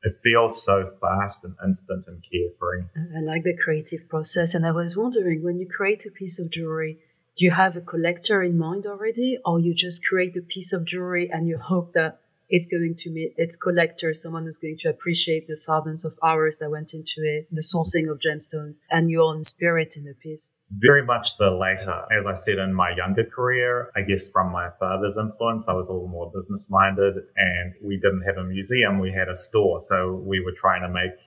it 0.03 0.17
feels 0.23 0.63
so 0.63 0.93
fast 1.01 1.43
and 1.43 1.55
instant 1.65 2.05
and 2.07 2.23
carefree. 2.23 2.85
I 3.15 3.21
like 3.21 3.43
the 3.43 3.57
creative 3.57 4.07
process. 4.07 4.53
And 4.53 4.65
I 4.65 4.71
was 4.71 4.95
wondering 4.95 5.43
when 5.43 5.59
you 5.59 5.67
create 5.67 6.05
a 6.05 6.11
piece 6.11 6.39
of 6.39 6.51
jewelry, 6.51 6.99
do 7.35 7.43
you 7.43 7.51
have 7.51 7.75
a 7.75 7.81
collector 7.81 8.41
in 8.43 8.57
mind 8.57 8.85
already, 8.85 9.39
or 9.43 9.59
you 9.59 9.73
just 9.73 10.05
create 10.05 10.37
a 10.37 10.41
piece 10.41 10.71
of 10.71 10.85
jewelry 10.85 11.29
and 11.29 11.47
you 11.47 11.57
hope 11.57 11.93
that 11.93 12.21
it's 12.49 12.67
going 12.67 12.95
to 12.97 13.09
meet 13.11 13.33
its 13.37 13.55
collector, 13.55 14.13
someone 14.13 14.43
who's 14.43 14.57
going 14.57 14.77
to 14.79 14.89
appreciate 14.89 15.47
the 15.47 15.55
thousands 15.55 16.05
of 16.05 16.13
hours 16.23 16.57
that 16.57 16.69
went 16.69 16.93
into 16.93 17.21
it, 17.21 17.47
the 17.51 17.61
sourcing 17.61 18.09
of 18.09 18.19
gemstones, 18.19 18.79
and 18.91 19.09
your 19.09 19.23
own 19.23 19.43
spirit 19.43 19.95
in 19.97 20.05
the 20.05 20.13
piece? 20.13 20.53
Very 20.71 21.05
much 21.05 21.37
the 21.37 21.51
latter. 21.51 22.03
As 22.11 22.25
I 22.25 22.35
said 22.35 22.57
in 22.57 22.73
my 22.73 22.91
younger 22.95 23.23
career, 23.23 23.91
I 23.95 24.01
guess 24.01 24.29
from 24.29 24.51
my 24.51 24.69
father's 24.79 25.17
influence, 25.17 25.67
I 25.67 25.73
was 25.73 25.87
a 25.87 25.91
little 25.91 26.07
more 26.07 26.31
business 26.33 26.67
minded 26.69 27.15
and 27.37 27.73
we 27.83 27.97
didn't 27.97 28.23
have 28.23 28.37
a 28.37 28.43
museum, 28.43 28.99
we 28.99 29.11
had 29.11 29.29
a 29.29 29.35
store. 29.35 29.81
So 29.87 30.21
we 30.25 30.43
were 30.43 30.51
trying 30.51 30.81
to 30.81 30.89
make 30.89 31.17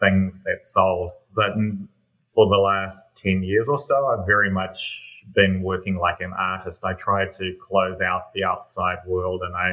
things 0.00 0.38
that 0.44 0.66
sold. 0.66 1.10
But 1.34 1.52
for 2.34 2.46
the 2.48 2.58
last 2.58 3.04
10 3.16 3.42
years 3.42 3.68
or 3.68 3.78
so, 3.78 4.06
I've 4.06 4.26
very 4.26 4.50
much 4.50 5.02
been 5.34 5.62
working 5.62 5.96
like 5.96 6.20
an 6.20 6.32
artist. 6.38 6.84
I 6.84 6.94
try 6.94 7.26
to 7.28 7.54
close 7.60 8.00
out 8.00 8.32
the 8.32 8.44
outside 8.44 8.98
world 9.06 9.42
and 9.44 9.54
I 9.54 9.72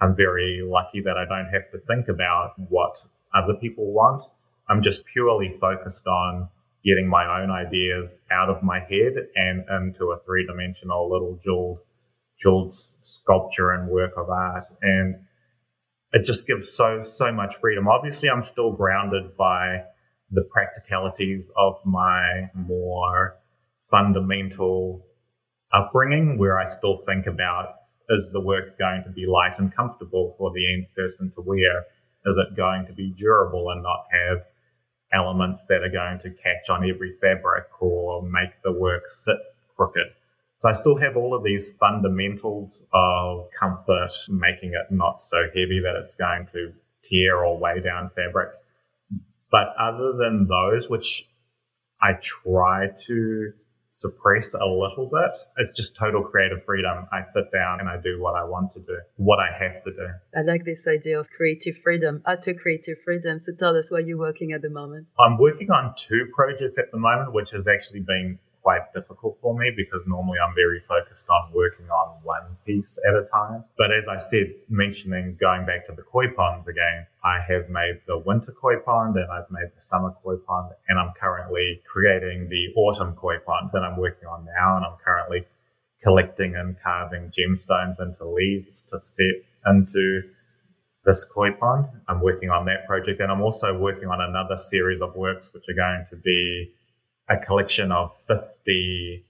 I'm 0.00 0.14
very 0.14 0.62
lucky 0.64 1.00
that 1.02 1.16
I 1.16 1.24
don't 1.24 1.52
have 1.52 1.70
to 1.72 1.78
think 1.86 2.08
about 2.08 2.52
what 2.68 3.02
other 3.34 3.54
people 3.54 3.92
want. 3.92 4.22
I'm 4.68 4.82
just 4.82 5.04
purely 5.06 5.56
focused 5.60 6.06
on 6.06 6.48
getting 6.84 7.08
my 7.08 7.40
own 7.40 7.50
ideas 7.50 8.18
out 8.30 8.48
of 8.48 8.62
my 8.62 8.78
head 8.78 9.14
and 9.34 9.64
into 9.68 10.10
a 10.10 10.18
three 10.24 10.46
dimensional 10.46 11.10
little 11.10 11.38
jeweled, 11.42 11.78
jeweled 12.40 12.72
sculpture 12.72 13.72
and 13.72 13.88
work 13.88 14.12
of 14.16 14.30
art. 14.30 14.66
And 14.80 15.16
it 16.12 16.24
just 16.24 16.46
gives 16.46 16.72
so, 16.72 17.02
so 17.02 17.32
much 17.32 17.56
freedom. 17.56 17.88
Obviously, 17.88 18.30
I'm 18.30 18.42
still 18.42 18.72
grounded 18.72 19.36
by 19.36 19.82
the 20.30 20.42
practicalities 20.42 21.50
of 21.56 21.84
my 21.84 22.50
more 22.54 23.36
fundamental 23.90 25.04
upbringing 25.72 26.38
where 26.38 26.58
I 26.58 26.66
still 26.66 27.02
think 27.06 27.26
about 27.26 27.74
is 28.10 28.30
the 28.32 28.40
work 28.40 28.78
going 28.78 29.02
to 29.04 29.10
be 29.10 29.26
light 29.26 29.58
and 29.58 29.74
comfortable 29.74 30.34
for 30.38 30.50
the 30.52 30.72
end 30.72 30.86
person 30.96 31.30
to 31.34 31.40
wear? 31.40 31.84
Is 32.26 32.36
it 32.36 32.56
going 32.56 32.86
to 32.86 32.92
be 32.92 33.10
durable 33.10 33.70
and 33.70 33.82
not 33.82 34.06
have 34.10 34.46
elements 35.12 35.64
that 35.68 35.82
are 35.82 35.88
going 35.88 36.18
to 36.20 36.30
catch 36.30 36.68
on 36.68 36.88
every 36.88 37.12
fabric 37.20 37.64
or 37.80 38.22
make 38.22 38.62
the 38.62 38.72
work 38.72 39.10
sit 39.10 39.38
crooked? 39.76 40.06
So 40.60 40.68
I 40.68 40.72
still 40.72 40.96
have 40.96 41.16
all 41.16 41.34
of 41.34 41.44
these 41.44 41.72
fundamentals 41.72 42.82
of 42.92 43.48
comfort, 43.58 44.12
making 44.28 44.72
it 44.74 44.92
not 44.92 45.22
so 45.22 45.44
heavy 45.54 45.80
that 45.84 45.94
it's 45.96 46.16
going 46.16 46.46
to 46.52 46.72
tear 47.04 47.44
or 47.44 47.58
weigh 47.58 47.80
down 47.80 48.10
fabric. 48.10 48.50
But 49.50 49.68
other 49.78 50.12
than 50.14 50.48
those, 50.48 50.88
which 50.88 51.28
I 52.02 52.14
try 52.20 52.88
to 53.06 53.52
suppress 53.88 54.54
a 54.54 54.64
little 54.64 55.10
bit. 55.12 55.38
It's 55.56 55.72
just 55.72 55.96
total 55.96 56.22
creative 56.22 56.64
freedom. 56.64 57.06
I 57.12 57.22
sit 57.22 57.50
down 57.52 57.80
and 57.80 57.88
I 57.88 57.96
do 57.96 58.20
what 58.20 58.34
I 58.36 58.44
want 58.44 58.72
to 58.72 58.80
do, 58.80 58.98
what 59.16 59.38
I 59.38 59.50
have 59.58 59.82
to 59.84 59.90
do. 59.90 60.08
I 60.36 60.42
like 60.42 60.64
this 60.64 60.86
idea 60.86 61.18
of 61.18 61.28
creative 61.30 61.76
freedom, 61.76 62.22
utter 62.24 62.54
creative 62.54 62.98
freedom. 63.04 63.38
So 63.38 63.52
tell 63.58 63.76
us 63.76 63.90
what 63.90 64.06
you're 64.06 64.18
working 64.18 64.52
at 64.52 64.62
the 64.62 64.70
moment. 64.70 65.10
I'm 65.18 65.38
working 65.38 65.70
on 65.70 65.94
two 65.96 66.26
projects 66.34 66.78
at 66.78 66.92
the 66.92 66.98
moment, 66.98 67.32
which 67.32 67.50
has 67.52 67.66
actually 67.66 68.00
been 68.00 68.38
quite 68.68 68.92
difficult 68.92 69.38
for 69.40 69.56
me 69.56 69.72
because 69.74 70.02
normally 70.06 70.36
I'm 70.38 70.54
very 70.54 70.80
focused 70.80 71.26
on 71.30 71.54
working 71.54 71.86
on 71.88 72.20
one 72.22 72.58
piece 72.66 72.98
at 73.08 73.14
a 73.14 73.24
time. 73.32 73.64
But 73.78 73.92
as 73.96 74.06
I 74.06 74.18
said, 74.18 74.52
mentioning 74.68 75.38
going 75.40 75.64
back 75.64 75.86
to 75.86 75.94
the 75.94 76.02
koi 76.02 76.28
ponds 76.36 76.68
again, 76.68 77.06
I 77.24 77.38
have 77.48 77.70
made 77.70 78.02
the 78.06 78.18
winter 78.18 78.52
koi 78.52 78.76
pond 78.76 79.16
and 79.16 79.32
I've 79.32 79.50
made 79.50 79.70
the 79.74 79.80
summer 79.80 80.12
koi 80.22 80.36
pond 80.46 80.72
and 80.86 80.98
I'm 80.98 81.12
currently 81.14 81.80
creating 81.90 82.50
the 82.50 82.74
autumn 82.76 83.14
koi 83.14 83.38
pond 83.38 83.70
that 83.72 83.82
I'm 83.82 83.96
working 83.96 84.28
on 84.28 84.44
now. 84.44 84.76
And 84.76 84.84
I'm 84.84 84.98
currently 85.02 85.46
collecting 86.02 86.54
and 86.54 86.76
carving 86.78 87.32
gemstones 87.32 87.98
into 87.98 88.28
leaves 88.28 88.82
to 88.90 89.00
set 89.00 89.36
into 89.64 90.24
this 91.06 91.24
koi 91.24 91.52
pond. 91.52 91.86
I'm 92.06 92.20
working 92.20 92.50
on 92.50 92.66
that 92.66 92.86
project 92.86 93.18
and 93.20 93.32
I'm 93.32 93.40
also 93.40 93.78
working 93.78 94.08
on 94.08 94.20
another 94.20 94.58
series 94.58 95.00
of 95.00 95.16
works 95.16 95.48
which 95.54 95.64
are 95.70 95.74
going 95.74 96.04
to 96.10 96.16
be 96.16 96.74
a 97.28 97.36
collection 97.36 97.92
of 97.92 98.16
50 98.26 99.24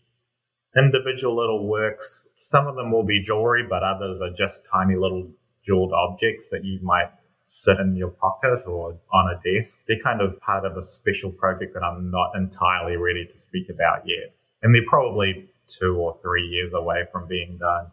individual 0.77 1.37
little 1.37 1.67
works. 1.67 2.29
Some 2.37 2.67
of 2.67 2.77
them 2.77 2.93
will 2.93 3.03
be 3.03 3.23
jewelry, 3.23 3.67
but 3.69 3.83
others 3.83 4.21
are 4.21 4.31
just 4.31 4.65
tiny 4.71 4.97
little 4.97 5.29
jeweled 5.65 5.93
objects 5.93 6.47
that 6.51 6.65
you 6.65 6.79
might 6.83 7.11
sit 7.49 7.81
in 7.81 7.97
your 7.97 8.11
pocket 8.11 8.67
or 8.67 8.97
on 9.13 9.35
a 9.35 9.41
desk. 9.43 9.81
They're 9.89 10.03
kind 10.03 10.21
of 10.21 10.39
part 10.41 10.65
of 10.65 10.77
a 10.77 10.87
special 10.87 11.31
project 11.31 11.75
that 11.75 11.83
I'm 11.83 12.11
not 12.11 12.33
entirely 12.37 12.97
ready 12.97 13.27
to 13.27 13.39
speak 13.39 13.69
about 13.69 14.03
yet. 14.07 14.35
And 14.63 14.75
they're 14.75 14.83
probably 14.87 15.49
two 15.67 15.97
or 15.97 16.17
three 16.23 16.47
years 16.47 16.73
away 16.73 17.05
from 17.11 17.27
being 17.27 17.59
done. 17.59 17.87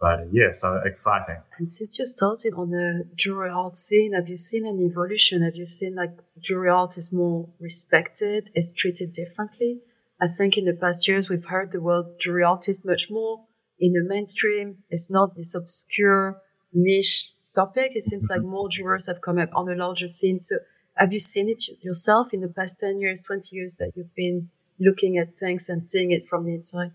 But 0.00 0.28
yeah, 0.32 0.52
so 0.52 0.80
exciting. 0.84 1.38
And 1.58 1.68
since 1.68 1.98
you 1.98 2.06
started 2.06 2.54
on 2.54 2.70
the 2.70 3.04
jewelry 3.16 3.50
art 3.50 3.74
scene, 3.74 4.12
have 4.12 4.28
you 4.28 4.36
seen 4.36 4.64
an 4.64 4.80
evolution? 4.80 5.42
Have 5.42 5.56
you 5.56 5.66
seen 5.66 5.96
like 5.96 6.12
jewelry 6.40 6.70
art 6.70 6.96
is 6.96 7.12
more 7.12 7.48
respected, 7.58 8.50
it's 8.54 8.72
treated 8.72 9.12
differently? 9.12 9.80
I 10.20 10.26
think 10.26 10.56
in 10.56 10.66
the 10.66 10.74
past 10.74 11.08
years 11.08 11.28
we've 11.28 11.44
heard 11.44 11.72
the 11.72 11.80
word 11.80 12.06
jewelry 12.20 12.44
artist 12.44 12.86
much 12.86 13.10
more 13.10 13.44
in 13.78 13.92
the 13.92 14.02
mainstream. 14.02 14.78
It's 14.88 15.10
not 15.10 15.36
this 15.36 15.54
obscure 15.54 16.40
niche 16.72 17.32
topic. 17.54 17.92
It 17.94 18.02
seems 18.04 18.28
like 18.28 18.40
mm-hmm. 18.40 18.50
more 18.50 18.68
jewelers 18.68 19.06
have 19.06 19.20
come 19.20 19.38
up 19.38 19.50
on 19.54 19.66
the 19.66 19.74
larger 19.74 20.08
scene. 20.08 20.38
So 20.38 20.56
have 20.96 21.12
you 21.12 21.18
seen 21.18 21.48
it 21.48 21.62
yourself 21.82 22.32
in 22.32 22.40
the 22.40 22.48
past 22.48 22.80
10 22.80 23.00
years, 23.00 23.22
20 23.22 23.54
years 23.54 23.76
that 23.76 23.92
you've 23.94 24.14
been 24.14 24.50
looking 24.78 25.18
at 25.18 25.34
things 25.34 25.68
and 25.68 25.84
seeing 25.84 26.12
it 26.12 26.26
from 26.26 26.44
the 26.44 26.54
inside? 26.54 26.92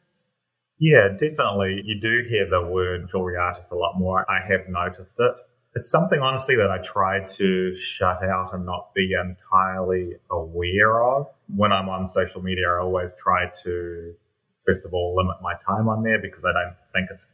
Yeah, 0.84 1.08
definitely. 1.18 1.82
You 1.86 1.98
do 1.98 2.26
hear 2.28 2.46
the 2.50 2.62
word 2.62 3.10
jewelry 3.10 3.38
artist 3.38 3.72
a 3.72 3.76
lot 3.76 3.98
more. 3.98 4.30
I 4.30 4.46
have 4.46 4.68
noticed 4.68 5.16
it. 5.18 5.34
It's 5.76 5.90
something, 5.90 6.20
honestly, 6.20 6.58
that 6.58 6.70
I 6.70 6.80
try 6.80 7.26
to 7.26 7.76
shut 7.78 8.22
out 8.22 8.54
and 8.54 8.66
not 8.66 8.94
be 8.94 9.14
entirely 9.14 10.18
aware 10.30 11.02
of. 11.02 11.34
When 11.56 11.72
I'm 11.72 11.88
on 11.88 12.06
social 12.06 12.44
media, 12.44 12.68
I 12.70 12.80
always 12.80 13.14
try 13.14 13.50
to, 13.64 14.14
first 14.66 14.84
of 14.84 14.94
all, 14.94 15.16
limit 15.16 15.38
my 15.42 15.54
time 15.66 15.88
on 15.88 16.04
there 16.04 16.20
because 16.20 16.44
I 16.44 16.52
don't 16.52 16.76
think 16.92 17.08
it's 17.12 17.28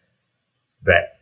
that 0.83 1.17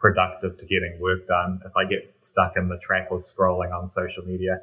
productive 0.00 0.58
to 0.58 0.66
getting 0.66 0.98
work 0.98 1.28
done 1.28 1.60
if 1.64 1.76
I 1.76 1.84
get 1.84 2.12
stuck 2.18 2.56
in 2.56 2.68
the 2.68 2.78
trap 2.78 3.12
of 3.12 3.20
scrolling 3.20 3.72
on 3.72 3.88
social 3.88 4.24
media. 4.24 4.62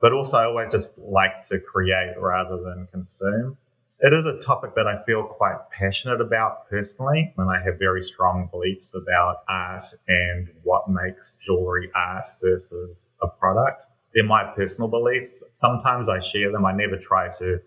But 0.00 0.12
also, 0.12 0.38
I 0.38 0.44
always 0.44 0.70
just 0.70 0.96
like 0.96 1.44
to 1.48 1.58
create 1.58 2.14
rather 2.16 2.62
than 2.62 2.86
consume. 2.92 3.58
It 4.04 4.12
is 4.12 4.26
a 4.26 4.36
topic 4.40 4.74
that 4.74 4.88
I 4.88 5.00
feel 5.04 5.22
quite 5.22 5.58
passionate 5.70 6.20
about 6.20 6.68
personally, 6.68 7.32
and 7.38 7.48
I 7.48 7.62
have 7.62 7.78
very 7.78 8.02
strong 8.02 8.48
beliefs 8.50 8.94
about 8.94 9.44
art 9.48 9.84
and 10.08 10.48
what 10.64 10.90
makes 10.90 11.34
jewelry 11.40 11.88
art 11.94 12.24
versus 12.42 13.06
a 13.22 13.28
product. 13.28 13.84
They're 14.12 14.24
my 14.24 14.42
personal 14.56 14.88
beliefs. 14.88 15.44
Sometimes 15.52 16.08
I 16.08 16.18
share 16.18 16.50
them. 16.50 16.66
I 16.66 16.72
never 16.72 16.96
try 16.96 17.28
to 17.38 17.60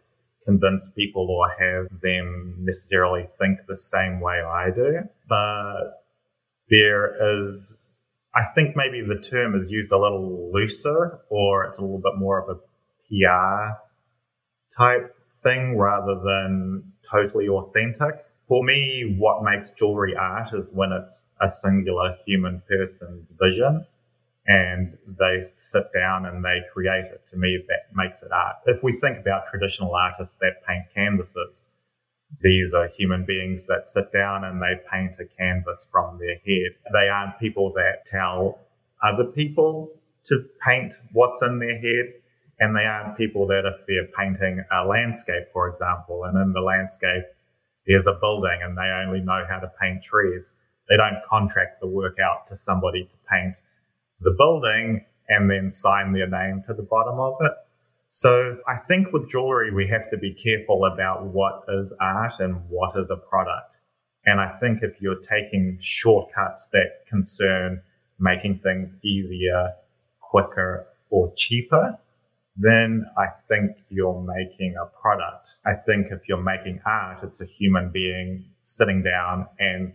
convince 0.44 0.90
people 0.90 1.26
or 1.32 1.48
have 1.58 2.02
them 2.02 2.56
necessarily 2.60 3.30
think 3.40 3.60
the 3.70 3.78
same 3.78 4.20
way 4.20 4.42
I 4.42 4.72
do. 4.72 5.08
But 5.30 6.04
there 6.70 7.16
is, 7.46 7.82
I 8.36 8.44
think 8.54 8.76
maybe 8.76 9.02
the 9.02 9.22
term 9.22 9.56
is 9.56 9.72
used 9.72 9.90
a 9.90 9.98
little 9.98 10.52
looser 10.52 11.22
or 11.30 11.64
it's 11.64 11.80
a 11.80 11.82
little 11.82 12.02
bit 12.02 12.18
more 12.18 12.42
of 12.42 12.50
a 12.50 12.60
PR 13.08 13.80
type 14.78 15.15
thing 15.46 15.78
rather 15.78 16.16
than 16.16 16.92
totally 17.10 17.48
authentic. 17.48 18.26
For 18.48 18.64
me, 18.64 19.16
what 19.18 19.44
makes 19.44 19.72
jewelry 19.72 20.16
art 20.16 20.54
is 20.54 20.70
when 20.72 20.92
it's 20.92 21.28
a 21.40 21.50
singular 21.50 22.18
human 22.26 22.62
person's 22.68 23.26
vision 23.40 23.86
and 24.48 24.98
they 25.08 25.42
sit 25.56 25.86
down 25.94 26.26
and 26.26 26.44
they 26.44 26.62
create 26.72 27.06
it. 27.06 27.26
To 27.32 27.38
me, 27.38 27.64
that 27.68 27.96
makes 27.96 28.22
it 28.22 28.32
art. 28.32 28.58
If 28.66 28.84
we 28.84 29.00
think 29.00 29.18
about 29.18 29.48
traditional 29.48 29.96
artists 29.96 30.36
that 30.42 30.66
paint 30.68 30.86
canvases, 30.94 31.68
these 32.42 32.74
are 32.74 32.88
human 32.88 33.26
beings 33.26 33.66
that 33.68 33.88
sit 33.88 34.12
down 34.12 34.44
and 34.44 34.62
they 34.62 34.80
paint 34.92 35.14
a 35.20 35.26
canvas 35.26 35.88
from 35.92 36.20
their 36.20 36.36
head. 36.46 36.76
They 36.92 37.08
aren't 37.08 37.40
people 37.40 37.72
that 37.74 38.06
tell 38.06 38.60
other 39.02 39.24
people 39.24 39.92
to 40.26 40.46
paint 40.64 40.96
what's 41.12 41.42
in 41.42 41.60
their 41.60 41.78
head 41.78 42.14
and 42.60 42.76
they 42.76 42.86
aren't 42.86 43.18
people 43.18 43.48
that 43.48 43.64
if 43.66 43.86
they're 43.88 44.08
painting 44.18 44.64
a 44.72 44.86
landscape, 44.86 45.46
for 45.52 45.68
example, 45.68 46.24
and 46.24 46.38
in 46.38 46.54
the 46.54 46.62
landscape 46.62 47.24
there's 47.88 48.08
a 48.08 48.14
building 48.14 48.60
and 48.64 48.78
they 48.78 48.90
only 49.06 49.20
know 49.20 49.46
how 49.48 49.60
to 49.60 49.72
paint 49.80 50.04
trees, 50.04 50.54
they 50.90 50.98
don't 50.98 51.22
contract 51.28 51.82
the 51.82 51.88
work 51.88 52.18
out 52.20 52.48
to 52.48 52.56
somebody 52.56 53.04
to 53.04 53.16
paint 53.30 53.56
the 54.22 54.32
building 54.32 55.06
and 55.28 55.50
then 55.50 55.72
sign 55.72 56.14
their 56.14 56.28
name 56.28 56.64
to 56.68 56.74
the 56.74 56.84
bottom 56.84 57.20
of 57.20 57.36
it. 57.42 57.54
So 58.12 58.58
I 58.68 58.78
think 58.78 59.12
with 59.12 59.30
jewelry, 59.30 59.74
we 59.74 59.88
have 59.88 60.10
to 60.10 60.18
be 60.18 60.34
careful 60.34 60.86
about 60.86 61.26
what 61.26 61.66
is 61.68 61.94
art 62.00 62.40
and 62.40 62.62
what 62.70 62.98
is 62.98 63.10
a 63.10 63.18
product. 63.18 63.80
And 64.26 64.40
I 64.40 64.58
think 64.58 64.82
if 64.82 65.02
you're 65.02 65.20
taking 65.20 65.78
shortcuts 65.82 66.68
that 66.68 67.06
concern 67.08 67.82
making 68.18 68.60
things 68.60 68.96
easier, 69.04 69.74
quicker, 70.22 70.88
or 71.10 71.34
cheaper, 71.36 71.98
then 72.58 73.06
I 73.18 73.28
think 73.50 73.72
you're 73.90 74.22
making 74.22 74.76
a 74.82 74.86
product. 75.00 75.58
I 75.66 75.74
think 75.74 76.08
if 76.12 76.28
you're 76.28 76.42
making 76.42 76.80
art, 76.86 77.24
it's 77.24 77.42
a 77.42 77.46
human 77.46 77.92
being 77.92 78.46
sitting 78.64 79.04
down 79.04 79.48
and 79.60 79.94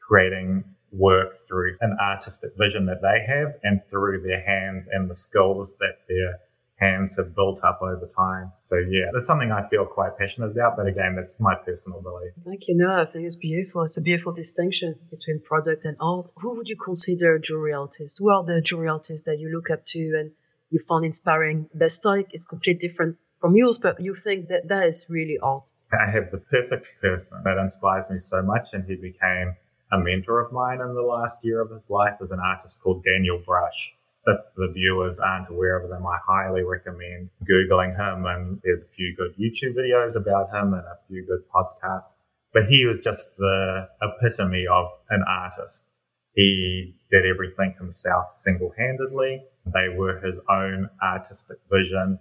creating 0.00 0.64
work 0.90 1.38
through 1.46 1.76
an 1.80 1.96
artistic 2.00 2.52
vision 2.58 2.86
that 2.86 3.00
they 3.00 3.24
have 3.26 3.54
and 3.62 3.80
through 3.88 4.22
their 4.22 4.42
hands 4.42 4.88
and 4.92 5.08
the 5.08 5.14
skills 5.14 5.74
that 5.80 5.98
their 6.08 6.38
hands 6.76 7.16
have 7.16 7.34
built 7.34 7.62
up 7.62 7.80
over 7.80 8.08
time. 8.16 8.52
So 8.68 8.76
yeah, 8.76 9.06
that's 9.12 9.26
something 9.26 9.52
I 9.52 9.66
feel 9.68 9.86
quite 9.86 10.18
passionate 10.18 10.50
about. 10.50 10.76
But 10.76 10.86
again, 10.86 11.14
that's 11.16 11.38
my 11.38 11.54
personal 11.54 12.02
belief. 12.02 12.32
Thank 12.44 12.66
you. 12.66 12.74
No, 12.76 13.00
I 13.00 13.04
think 13.04 13.24
it's 13.24 13.36
beautiful. 13.36 13.82
It's 13.84 13.96
a 13.96 14.02
beautiful 14.02 14.32
distinction 14.32 14.96
between 15.08 15.40
product 15.40 15.84
and 15.84 15.96
art. 16.00 16.30
Who 16.38 16.56
would 16.56 16.68
you 16.68 16.76
consider 16.76 17.36
a 17.36 17.40
jewelry 17.40 17.72
artist? 17.72 18.18
Who 18.18 18.30
are 18.30 18.42
the 18.42 18.60
jewelry 18.60 18.88
artists 18.88 19.24
that 19.26 19.38
you 19.38 19.48
look 19.48 19.70
up 19.70 19.84
to 19.86 20.00
and 20.18 20.32
you 20.72 20.80
find 20.80 21.04
inspiring? 21.04 21.68
Their 21.74 21.88
style 21.88 22.24
is 22.32 22.46
completely 22.46 22.88
different 22.88 23.16
from 23.40 23.56
yours, 23.56 23.78
but 23.78 24.00
you 24.00 24.14
think 24.14 24.48
that 24.48 24.68
that 24.68 24.86
is 24.86 25.06
really 25.08 25.38
art. 25.38 25.64
I 25.92 26.10
have 26.10 26.30
the 26.30 26.38
perfect 26.38 26.96
person 27.00 27.42
that 27.44 27.58
inspires 27.58 28.08
me 28.08 28.18
so 28.18 28.42
much, 28.42 28.72
and 28.72 28.84
he 28.84 28.96
became 28.96 29.56
a 29.92 29.98
mentor 29.98 30.40
of 30.40 30.52
mine 30.52 30.80
in 30.80 30.94
the 30.94 31.02
last 31.02 31.38
year 31.42 31.60
of 31.60 31.70
his 31.70 31.90
life 31.90 32.14
as 32.22 32.30
an 32.30 32.40
artist 32.40 32.80
called 32.80 33.04
Daniel 33.04 33.38
Brush 33.44 33.94
if 34.26 34.38
the 34.56 34.68
viewers 34.72 35.18
aren't 35.18 35.48
aware 35.48 35.78
of 35.78 35.88
them, 35.88 36.06
I 36.06 36.18
highly 36.24 36.62
recommend 36.62 37.30
Googling 37.44 37.96
him. 37.96 38.26
And 38.26 38.60
there's 38.62 38.82
a 38.82 38.86
few 38.86 39.14
good 39.16 39.34
YouTube 39.36 39.74
videos 39.74 40.16
about 40.16 40.50
him 40.50 40.74
and 40.74 40.82
a 40.82 40.98
few 41.08 41.26
good 41.26 41.42
podcasts. 41.52 42.16
But 42.52 42.66
he 42.66 42.86
was 42.86 42.98
just 42.98 43.36
the 43.36 43.88
epitome 44.00 44.66
of 44.66 44.86
an 45.10 45.24
artist. 45.26 45.88
He 46.34 46.94
did 47.10 47.26
everything 47.26 47.74
himself 47.78 48.32
single 48.36 48.72
handedly. 48.78 49.42
They 49.66 49.88
were 49.96 50.20
his 50.20 50.36
own 50.48 50.90
artistic 51.02 51.58
vision. 51.70 52.18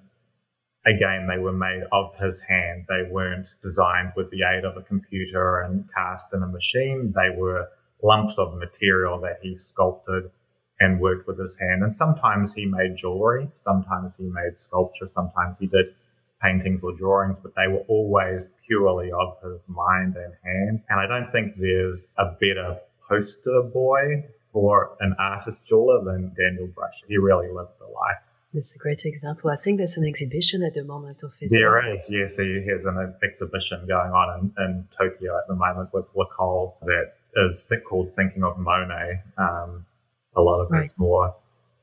Again, 0.86 1.28
they 1.28 1.38
were 1.38 1.54
made 1.54 1.84
of 1.92 2.16
his 2.16 2.42
hand. 2.42 2.86
They 2.88 3.10
weren't 3.10 3.54
designed 3.62 4.14
with 4.16 4.32
the 4.32 4.44
aid 4.44 4.66
of 4.66 4.78
a 4.78 4.82
computer 4.82 5.62
and 5.62 5.90
cast 5.94 6.34
in 6.34 6.44
a 6.44 6.48
machine. 6.48 7.14
They 7.16 7.36
were 7.36 7.70
lumps 8.02 8.38
of 8.38 8.58
material 8.58 9.20
that 9.22 9.40
he 9.42 9.56
sculpted 9.56 10.32
and 10.80 11.00
worked 11.00 11.28
with 11.28 11.40
his 11.40 11.58
hand. 11.58 11.84
And 11.84 11.94
sometimes 11.94 12.56
he 12.56 12.66
made 12.66 12.98
jewelry, 12.98 13.50
sometimes 13.54 14.16
he 14.18 14.24
made 14.24 14.58
sculpture, 14.58 15.08
sometimes 15.08 15.58
he 15.60 15.68
did 15.68 15.94
paintings 16.42 16.82
or 16.82 16.92
drawings, 16.92 17.38
but 17.42 17.54
they 17.56 17.72
were 17.72 17.84
always 17.88 18.50
purely 18.66 19.12
of 19.12 19.38
his 19.44 19.64
mind 19.68 20.16
and 20.16 20.34
hand. 20.44 20.82
And 20.90 21.00
I 21.00 21.06
don't 21.06 21.32
think 21.32 21.60
there's 21.60 22.16
a 22.18 22.36
better 22.40 22.80
poster 23.08 23.62
boy 23.62 24.26
for 24.52 24.98
an 25.00 25.16
artist 25.20 25.68
jeweler 25.68 26.04
than 26.04 26.34
Daniel 26.36 26.68
Brush. 26.68 27.04
He 27.08 27.18
really 27.18 27.48
lived 27.48 27.72
the 27.80 27.86
life. 27.86 28.24
That's 28.54 28.76
a 28.76 28.80
great 28.80 29.06
example. 29.06 29.50
I 29.50 29.56
think 29.56 29.78
there's 29.78 29.98
an 29.98 30.06
exhibition 30.06 30.62
at 30.64 30.74
the 30.74 30.84
moment 30.84 31.24
of 31.24 31.34
his 31.40 31.52
There 31.52 31.72
work. 31.72 31.86
is, 31.98 32.10
yes. 32.10 32.38
He 32.38 32.66
has 32.68 32.84
an 32.84 33.16
exhibition 33.24 33.88
going 33.88 34.12
on 34.12 34.54
in, 34.58 34.64
in 34.64 34.88
Tokyo 34.92 35.38
at 35.38 35.48
the 35.48 35.56
moment 35.56 35.94
with 35.94 36.10
L'Ecole 36.16 36.76
that 36.82 37.14
is 37.48 37.66
called 37.88 38.14
Thinking 38.14 38.44
of 38.44 38.58
Monet. 38.58 39.22
Um, 39.38 39.86
a 40.36 40.42
lot 40.42 40.60
of 40.60 40.70
right. 40.70 40.84
it's 40.84 41.00
more 41.00 41.34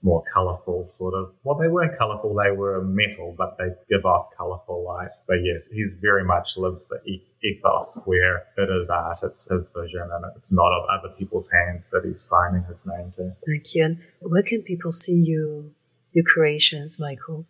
more 0.02 0.22
colorful 0.32 0.86
sort 0.86 1.14
of. 1.14 1.32
Well 1.44 1.56
they 1.56 1.68
weren't 1.68 1.98
colorful 1.98 2.34
they 2.34 2.50
were 2.50 2.82
metal 2.84 3.34
but 3.36 3.56
they 3.58 3.68
give 3.88 4.04
off 4.04 4.28
colorful 4.36 4.84
light. 4.84 5.10
But 5.26 5.38
yes 5.44 5.68
he's 5.68 5.94
very 5.94 6.24
much 6.24 6.56
lives 6.56 6.86
the 6.86 7.00
ethos 7.42 8.00
where 8.04 8.44
it 8.56 8.68
is 8.80 8.90
art 8.90 9.18
it's 9.22 9.48
his 9.48 9.70
vision 9.74 10.02
and 10.02 10.24
it's 10.36 10.50
not 10.50 10.72
of 10.72 10.88
other 10.88 11.14
people's 11.16 11.48
hands 11.50 11.88
that 11.92 12.04
he's 12.04 12.20
signing 12.20 12.64
his 12.64 12.84
name 12.86 13.12
to. 13.16 13.32
Thank 13.46 13.74
you. 13.74 13.84
And 13.84 14.00
where 14.20 14.42
can 14.42 14.62
people 14.62 14.92
see 14.92 15.14
you 15.14 15.72
your 16.12 16.24
creations 16.24 16.98
michael? 16.98 17.46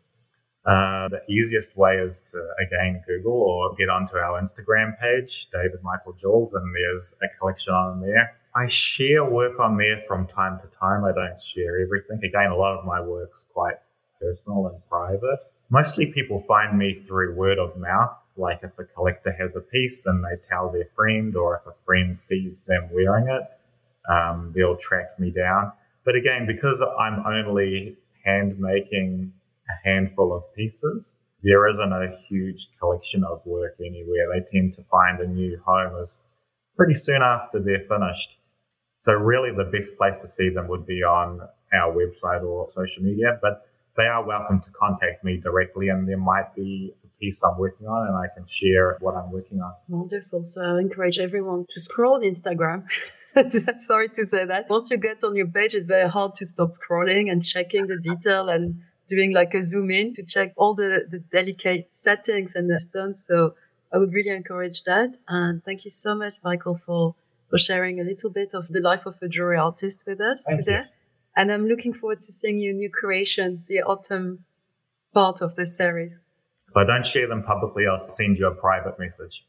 Uh, 0.69 1.09
the 1.09 1.23
easiest 1.31 1.77
way 1.79 1.97
is 1.97 2.21
to 2.31 2.47
again 2.67 3.03
Google 3.07 3.33
or 3.33 3.75
get 3.77 3.89
onto 3.89 4.17
our 4.17 4.39
Instagram 4.39 4.99
page, 5.01 5.49
David 5.51 5.83
Michael 5.83 6.13
Jewels, 6.13 6.53
and 6.53 6.75
there's 6.75 7.15
a 7.23 7.39
collection 7.39 7.73
on 7.73 8.03
there. 8.03 8.37
I 8.59 8.67
share 8.67 9.25
work 9.25 9.61
on 9.61 9.77
there 9.77 10.03
from 10.09 10.27
time 10.27 10.59
to 10.59 10.79
time. 10.79 11.05
I 11.05 11.13
don't 11.13 11.41
share 11.41 11.79
everything. 11.79 12.19
Again, 12.25 12.51
a 12.51 12.57
lot 12.57 12.77
of 12.77 12.85
my 12.85 13.01
work's 13.01 13.45
quite 13.55 13.77
personal 14.21 14.67
and 14.67 14.83
private. 14.89 15.39
Mostly 15.71 16.07
people 16.07 16.41
find 16.41 16.77
me 16.77 17.05
through 17.07 17.37
word 17.37 17.59
of 17.61 17.77
mouth, 17.77 18.17
like 18.37 18.59
if 18.65 18.77
a 18.77 18.85
collector 18.85 19.31
has 19.31 19.55
a 19.55 19.61
piece 19.61 20.07
and 20.07 20.25
they 20.25 20.43
tell 20.49 20.73
their 20.73 20.89
friend, 20.97 21.37
or 21.37 21.55
if 21.55 21.67
a 21.69 21.75
friend 21.85 22.19
sees 22.19 22.61
them 22.67 22.89
wearing 22.91 23.29
it, 23.29 23.43
um, 24.11 24.53
they'll 24.57 24.77
track 24.77 25.21
me 25.21 25.31
down. 25.31 25.71
But 26.05 26.17
again, 26.17 26.45
because 26.45 26.83
I'm 26.83 27.25
only 27.27 27.97
hand 28.25 28.59
making 28.59 29.33
a 29.69 29.89
handful 29.89 30.33
of 30.33 30.43
pieces, 30.57 31.15
there 31.45 31.69
isn't 31.69 31.93
a 31.93 32.17
huge 32.29 32.71
collection 32.81 33.23
of 33.23 33.41
work 33.47 33.77
anywhere. 33.79 34.27
They 34.35 34.41
tend 34.51 34.75
to 34.75 34.83
find 34.91 35.21
a 35.21 35.29
new 35.29 35.61
home 35.65 36.03
as 36.03 36.25
pretty 36.77 36.95
soon 36.95 37.23
after 37.23 37.61
they're 37.61 37.85
finished. 37.89 38.38
So 38.99 39.13
really 39.13 39.51
the 39.57 39.65
best 39.65 39.97
place 39.97 40.17
to 40.19 40.29
see 40.29 40.49
them 40.51 40.67
would 40.69 40.85
be 40.85 41.03
on 41.05 41.41
our 41.73 41.95
website 41.95 42.43
or 42.43 42.69
social 42.69 43.05
media, 43.05 43.39
but 43.41 43.65
they 43.97 44.07
are 44.07 44.25
welcome 44.25 44.61
to 44.61 44.71
contact 44.71 45.25
me 45.25 45.37
directly 45.37 45.89
and 45.89 46.09
there 46.09 46.19
might 46.19 46.53
be 46.57 46.93
a 47.05 47.09
piece 47.21 47.41
I'm 47.45 47.57
working 47.59 47.87
on 47.87 48.09
and 48.09 48.17
I 48.17 48.27
can 48.35 48.45
share 48.49 48.97
what 49.01 49.15
I'm 49.15 49.31
working 49.31 49.61
on. 49.61 49.73
Wonderful. 49.89 50.45
So 50.45 50.63
I 50.65 50.81
encourage 50.81 51.19
everyone 51.21 51.67
to 51.69 51.81
scroll 51.81 52.15
on 52.15 52.23
Instagram. 52.23 52.87
Sorry 53.79 54.09
to 54.09 54.27
say 54.27 54.45
that. 54.45 54.69
Once 54.69 54.91
you 54.91 54.97
get 54.97 55.23
on 55.23 55.37
your 55.37 55.47
page, 55.47 55.75
it's 55.75 55.87
very 55.87 56.09
hard 56.09 56.35
to 56.35 56.45
stop 56.45 56.71
scrolling 56.71 57.31
and 57.31 57.45
checking 57.45 57.87
the 57.87 57.99
detail 57.99 58.49
and 58.49 58.83
doing 59.07 59.33
like 59.33 59.55
a 59.55 59.63
zoom 59.63 59.93
in 59.93 60.13
to 60.15 60.25
check 60.25 60.53
all 60.57 60.75
the, 60.75 61.07
the 61.09 61.21
delicate 61.21 61.95
settings 61.95 62.57
and 62.57 62.69
the 62.69 62.81
stones. 62.81 63.25
So 63.25 63.55
I 63.93 63.99
would 63.99 64.13
really 64.13 64.31
encourage 64.31 64.83
that. 64.85 65.17
And 65.29 65.63
thank 65.65 65.85
you 65.85 65.91
so 65.91 66.17
much, 66.17 66.35
Michael, 66.43 66.81
for 66.85 67.15
for 67.49 67.59
sharing 67.59 68.01
a 68.01 68.05
little 68.05 68.31
bit 68.31 68.55
of 68.55 68.69
the 68.69 68.81
life 68.81 69.07
of 69.07 69.17
a 69.23 69.29
jewelry 69.29 69.57
artist 69.57 70.05
with 70.07 70.21
us 70.21 70.45
Thank 70.45 70.65
today. 70.65 70.79
You. 70.79 70.85
And 71.37 71.53
I'm 71.53 71.67
looking 71.67 71.93
forward 71.93 72.21
to 72.23 72.33
seeing 72.33 72.59
your 72.59 72.75
new 72.75 72.91
creation, 72.91 73.65
the 73.69 73.83
autumn 73.83 74.45
part 75.15 75.41
of 75.41 75.55
the 75.57 75.67
series. 75.67 76.21
If 76.69 76.77
I 76.77 76.85
don't 76.85 77.07
share 77.07 77.29
them 77.29 77.43
publicly, 77.43 77.85
I'll 77.91 77.99
send 77.99 78.39
you 78.39 78.47
a 78.49 78.55
private 78.55 78.99
message. 78.99 79.45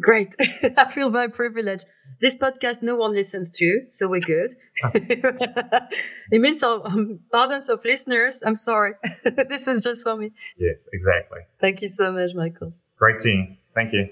Great. 0.00 0.34
I 0.76 0.90
feel 0.90 1.10
very 1.10 1.30
privileged. 1.30 1.84
This 2.20 2.36
podcast 2.36 2.82
no 2.82 2.96
one 2.96 3.12
listens 3.12 3.50
to, 3.52 3.82
so 3.88 4.08
we're 4.08 4.20
good. 4.20 4.56
it 4.94 6.40
means 6.40 6.62
um, 6.62 7.20
thousands 7.30 7.68
of 7.68 7.84
listeners. 7.84 8.42
I'm 8.44 8.54
sorry. 8.54 8.94
this 9.48 9.68
is 9.68 9.82
just 9.82 10.02
for 10.04 10.16
me. 10.16 10.32
Yes, 10.58 10.88
exactly. 10.92 11.40
Thank 11.60 11.82
you 11.82 11.88
so 11.88 12.12
much, 12.12 12.34
Michael. 12.34 12.72
Great 12.98 13.20
seeing. 13.20 13.58
Thank 13.74 13.92
you. 13.92 14.08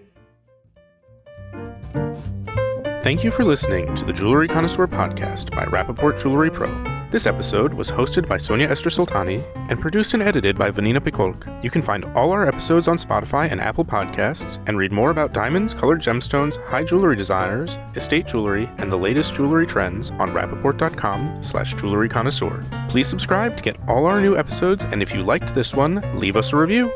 Thank 3.09 3.25
you 3.25 3.31
for 3.31 3.43
listening 3.43 3.95
to 3.95 4.05
the 4.05 4.13
Jewelry 4.13 4.47
Connoisseur 4.47 4.87
podcast 4.87 5.51
by 5.57 5.65
Rapaport 5.65 6.21
Jewelry 6.21 6.51
Pro. 6.51 6.69
This 7.11 7.25
episode 7.25 7.73
was 7.73 7.91
hosted 7.91 8.29
by 8.29 8.37
Sonia 8.37 8.69
Esther 8.69 8.91
Soltani 8.91 9.43
and 9.71 9.81
produced 9.81 10.13
and 10.13 10.23
edited 10.23 10.59
by 10.59 10.71
Vanina 10.71 11.01
Pikolk. 11.01 11.65
You 11.65 11.71
can 11.71 11.81
find 11.81 12.05
all 12.15 12.33
our 12.33 12.47
episodes 12.47 12.87
on 12.87 12.99
Spotify 12.99 13.51
and 13.51 13.63
Apple 13.63 13.87
Podcasts 13.87 14.59
and 14.67 14.77
read 14.77 14.93
more 14.93 15.09
about 15.09 15.33
diamonds, 15.33 15.73
colored 15.73 16.03
gemstones, 16.03 16.63
high 16.67 16.85
jewelry 16.85 17.17
designers, 17.17 17.79
estate 17.95 18.27
jewelry, 18.27 18.69
and 18.77 18.93
the 18.93 18.99
latest 18.99 19.35
jewelry 19.35 19.67
trends 19.67 20.11
on 20.11 20.35
rapaport.com 20.35 21.43
slash 21.43 21.73
jewelry 21.77 22.11
connoisseur. 22.11 22.63
Please 22.91 23.09
subscribe 23.09 23.57
to 23.57 23.63
get 23.63 23.81
all 23.89 24.05
our 24.05 24.21
new 24.21 24.37
episodes, 24.37 24.85
and 24.85 25.01
if 25.01 25.15
you 25.15 25.23
liked 25.23 25.55
this 25.55 25.75
one, 25.75 26.05
leave 26.21 26.37
us 26.37 26.53
a 26.53 26.57
review. 26.59 26.93